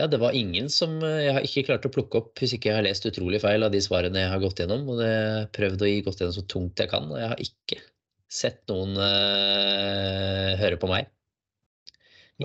[0.00, 2.68] Ja, det var ingen som eh, Jeg har ikke klart å plukke opp, hvis ikke
[2.70, 4.82] jeg har lest utrolig feil av de svarene jeg har gått gjennom.
[4.88, 7.04] Og det har prøvd å gi godt gjennom så tungt jeg kan.
[7.12, 7.76] Og jeg har ikke
[8.32, 11.12] sett noen uh, høre på meg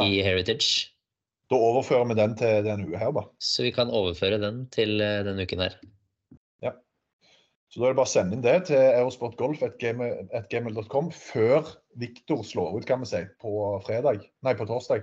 [0.03, 0.96] i Heritage.
[1.47, 3.21] Da overfører vi den til denne uka her, da.
[3.39, 5.73] Så vi kan overføre den til uh, denne uken her.
[6.63, 6.71] Ja.
[7.71, 11.61] Så da er det bare å sende inn det til aerosportgolf.gmil.com før
[12.03, 13.51] Viktor slår ut, kan vi si, på
[13.87, 14.17] fredag.
[14.43, 15.01] Nei, på torsdag.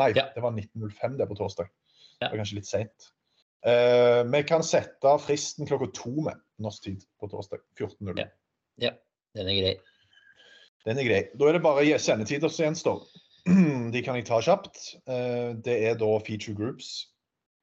[0.00, 0.24] Nei, Ja.
[0.34, 1.66] det var 19.05 det på torsdag.
[2.18, 2.26] Ja.
[2.26, 2.98] Det var kanskje litt seint.
[3.64, 7.58] Eh, vi kan sette fristen klokka to med norsk tid på torsdag.
[7.78, 8.18] 14.00.
[8.18, 8.26] Ja.
[8.82, 8.90] Ja,
[9.38, 9.74] den er grei.
[10.84, 11.22] Den er grei.
[11.38, 13.00] Da er det bare sendetider som gjenstår.
[13.92, 14.78] De kan jeg ta kjapt.
[15.04, 17.10] Eh, Det er da feature groups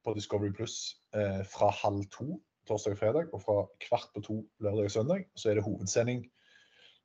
[0.06, 2.36] på Discovery Pluss eh, fra halv to
[2.68, 5.24] torsdag og fredag, og fra kvart på to lørdag og søndag.
[5.34, 6.22] Så er det hovedsending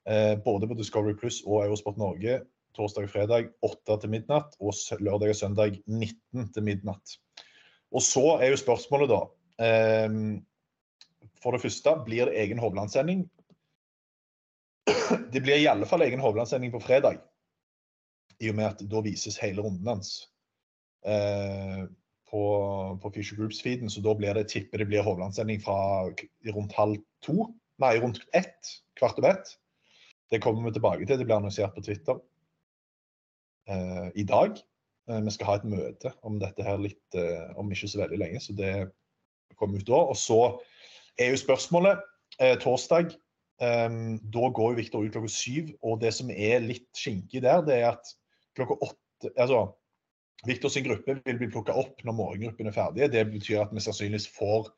[0.06, 2.44] eh, både på Discovery Pluss og Eurosport Norge
[2.78, 7.16] torsdag og fredag 8 til midnatt, og lørdag og søndag 19 til midnatt.
[7.90, 9.24] Og så er jo spørsmålet, da
[11.42, 13.24] For det første, blir det egen Hovland-sending?
[15.34, 17.18] Det blir i alle fall egen Hovland-sending på fredag.
[18.44, 20.12] I og med at da vises hele runden hans
[21.08, 21.86] eh,
[22.30, 22.42] på,
[23.02, 23.90] på Fisher Groups-feeden.
[23.90, 25.78] Så da blir det, tipper det blir Hovland-sending fra
[26.54, 27.48] rundt halv to.
[27.82, 28.74] Nei, rundt ett.
[29.00, 29.54] Kvart over ett.
[30.30, 31.18] Det kommer vi tilbake til.
[31.18, 32.20] Det blir annonsert på Twitter
[33.70, 34.60] eh, i dag.
[35.10, 38.20] Eh, vi skal ha et møte om dette her litt eh, om ikke så veldig
[38.20, 38.74] lenge, så det
[39.56, 40.02] kommer ut da.
[40.12, 40.42] Og så
[41.18, 42.04] er jo spørsmålet
[42.42, 43.16] eh, torsdag.
[43.64, 43.98] eh,
[44.36, 47.80] da går jo Viktor ut klokka syv, og det som er litt skinkig der, det
[47.80, 48.14] er at
[48.58, 49.68] klokka åtte altså,
[50.46, 53.10] Viktor sin gruppe vil bli plukka opp når morgengruppen er ferdig.
[53.14, 54.70] Det betyr at vi sannsynligvis får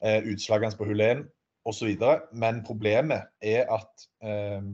[0.00, 1.24] eh, utslagene på hull 1
[1.68, 1.90] osv.
[2.32, 4.64] Men problemet er at eh,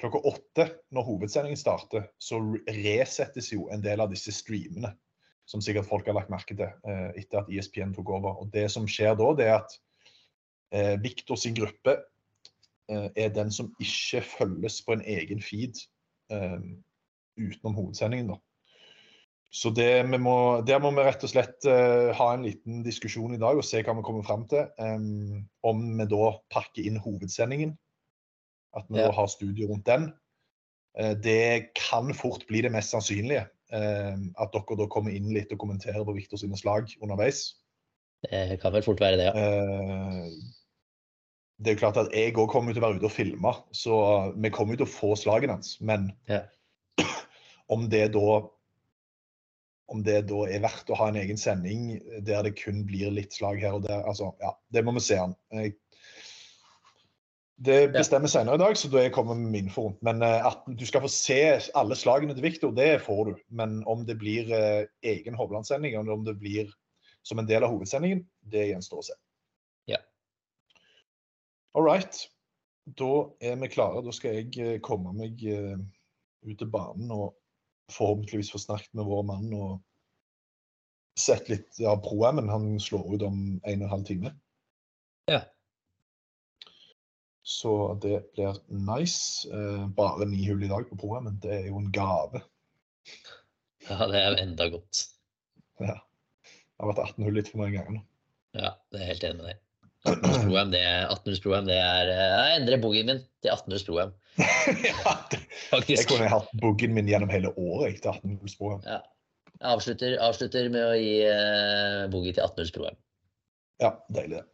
[0.00, 4.94] klokka åtte, når hovedsendingen starter, så resettes jo en del av disse streamene.
[5.46, 8.40] Som sikkert folk har lagt merke til eh, etter at ISPN tok over.
[8.42, 9.78] Og det som skjer da, det er at
[10.74, 11.98] eh, Victor sin gruppe
[12.90, 15.84] eh, er den som ikke følges på en egen feed
[16.32, 16.58] eh,
[17.38, 18.34] utenom hovedsendingen.
[18.34, 18.40] da.
[19.54, 23.38] Så det, må, der må vi rett og slett uh, ha en liten diskusjon i
[23.38, 24.66] dag og se hva vi kommer fram til.
[24.82, 27.76] Um, om vi da pakker inn hovedsendingen.
[28.74, 29.06] At vi Ja.
[29.06, 30.08] da har studio rundt den.
[30.98, 33.46] Uh, det kan fort bli det mest sannsynlige.
[33.70, 37.52] Uh, at dere da kommer inn litt og kommenterer på Victor sine slag underveis.
[38.30, 39.32] Det kan vel fort være det, ja.
[39.36, 40.28] Eh,
[41.60, 43.96] det er jo klart at jeg òg kommer til å være ute og filme, så
[44.40, 45.76] vi kommer til å få slagene hans.
[45.80, 46.40] Men Ja.
[47.72, 48.42] Om det da
[49.92, 51.88] om det da er verdt å ha en egen sending
[52.24, 55.18] der det kun blir litt slag her og der, altså, ja, det må vi se
[55.20, 55.34] an.
[57.64, 60.00] Det bestemmer senere i dag, så da jeg kommer med min forhånd.
[60.04, 61.38] Men eh, at du skal få se
[61.78, 63.34] alle slagene til Viktor, det får du.
[63.48, 66.72] Men om det blir eh, egen Hovland-sending, eller om det blir
[67.22, 69.16] som en del av hovedsendingen, det gjenstår å se.
[69.92, 70.00] Ja.
[71.78, 72.24] All right.
[72.98, 74.02] Da er vi klare.
[74.04, 77.36] Da skal jeg eh, komme meg ut til banen og
[77.92, 79.82] forhåpentligvis få snakket med vår mann og
[81.20, 82.48] sett litt av Pro-M-en.
[82.48, 84.32] Han slår ut om en og en halv time.
[85.30, 85.42] Ja.
[87.44, 89.48] Så det blir nice.
[89.52, 91.38] Eh, bare ni hull i dag på Pro-M-en.
[91.42, 92.42] Det er jo en gave.
[93.88, 95.04] Ja, det er enda godt.
[95.82, 96.00] Ja.
[96.00, 98.02] Det har vært 18 hull litt for mange ganger nå.
[98.56, 99.60] Ja, det er helt enig med deg.
[100.04, 104.16] 18 Pro-M, det 18 Pro-am, det er eh, Jeg endrer boogien min til 18 Pro-am.
[104.90, 105.40] ja, det,
[105.88, 108.86] jeg kunne hatt boogien min gjennom hele året etter til 18 hulls pro-am.
[108.86, 109.02] Ja.
[109.60, 112.98] Jeg avslutter, avslutter med å gi uh, boogie til 18 Pro-am.
[113.82, 114.44] Ja, deilig det.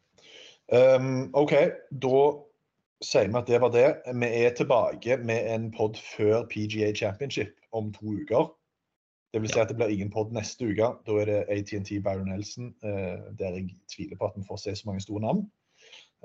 [0.71, 1.55] Um, OK,
[2.05, 2.21] da
[3.03, 3.89] sier vi at det var det.
[4.07, 8.53] Vi er tilbake med en pod før PGA Championship om to uker.
[9.35, 10.93] Det vil si at det blir ingen pod neste uke.
[11.07, 14.75] Da er det ATNT Byron Nelson, eh, der jeg tviler på at vi får se
[14.77, 15.45] så mange store navn.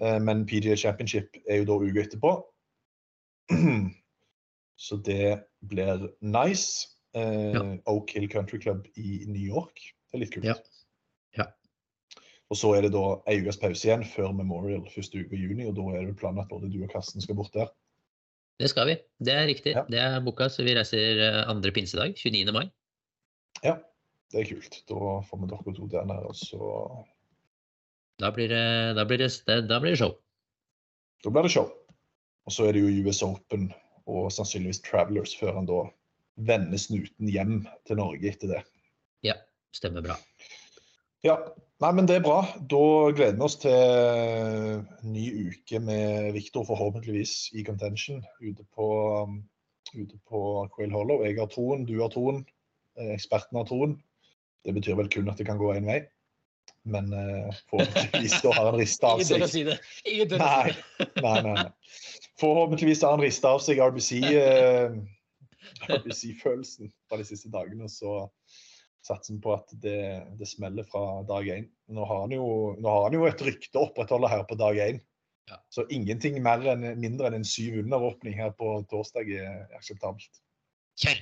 [0.01, 2.34] Eh, men PGA Championship er jo da uka etterpå.
[4.86, 6.88] Så det blir nice.
[7.16, 7.62] Eh, Ja.
[7.88, 9.80] Oak Hill Country Club i New York.
[10.12, 10.46] Det er litt kult.
[10.50, 10.56] Ja.
[11.38, 11.46] Ja.
[12.52, 15.66] Og så er det da ei ukes pause igjen før Memorial første uke i juni,
[15.70, 17.72] og da er det planen at både du og Karsten skal bort der.
[18.60, 18.98] Det skal vi.
[19.24, 19.74] Det er riktig.
[19.76, 19.84] Ja.
[19.89, 22.54] Det er booka, så vi reiser eh, andre pinsedag, 29.
[22.56, 22.68] mai.
[23.64, 23.78] Ja,
[24.32, 24.78] det er kult.
[24.88, 26.70] Da får vi dere to der nede, og så
[28.20, 29.32] Da blir det, da blir det,
[29.68, 30.14] da blir det show.
[31.24, 31.68] Da blir det show.
[32.46, 33.70] Og så er det jo US Open
[34.06, 35.84] og sannsynligvis Travelers før han da
[36.46, 38.64] vender snuten hjem til Norge etter det.
[39.26, 39.39] Ja,
[39.74, 40.20] stemmer bra.
[41.26, 41.39] Ja,
[41.84, 42.38] Nei, men det er bra.
[42.72, 42.82] Da
[43.12, 48.88] gleder vi oss til ny uke med Viktor, forhåpentligvis i contention ute på,
[49.26, 49.41] um,
[49.91, 50.39] ute på
[50.72, 51.26] Quail Hollow.
[51.28, 52.46] Jeg har troen, du har troen,
[52.96, 53.98] eh, eksperten har troen.
[54.64, 56.00] Det betyr vel kun at det kan gå én vei.
[56.86, 59.78] Men uh, forhåpentligvis da har han rista av seg Ingen tør å si det.
[60.11, 61.09] Ingen tør å Nei, si det.
[61.26, 61.55] nei, nei.
[61.61, 61.68] nei.
[62.41, 64.95] Forhåpentligvis har han rista av seg RBC, uh,
[65.89, 67.89] RBC-følelsen fra de siste dagene.
[67.89, 68.16] Så
[69.05, 69.97] satser vi på at det,
[70.39, 71.68] det smeller fra dag én.
[71.93, 72.07] Nå nå
[72.89, 75.01] har han jo et rykte å opprettholde her på dag én.
[75.70, 80.41] Så ingenting mer enn, mindre enn en syv under-åpning her på torsdag er akseptabelt.
[81.01, 81.22] Kjør!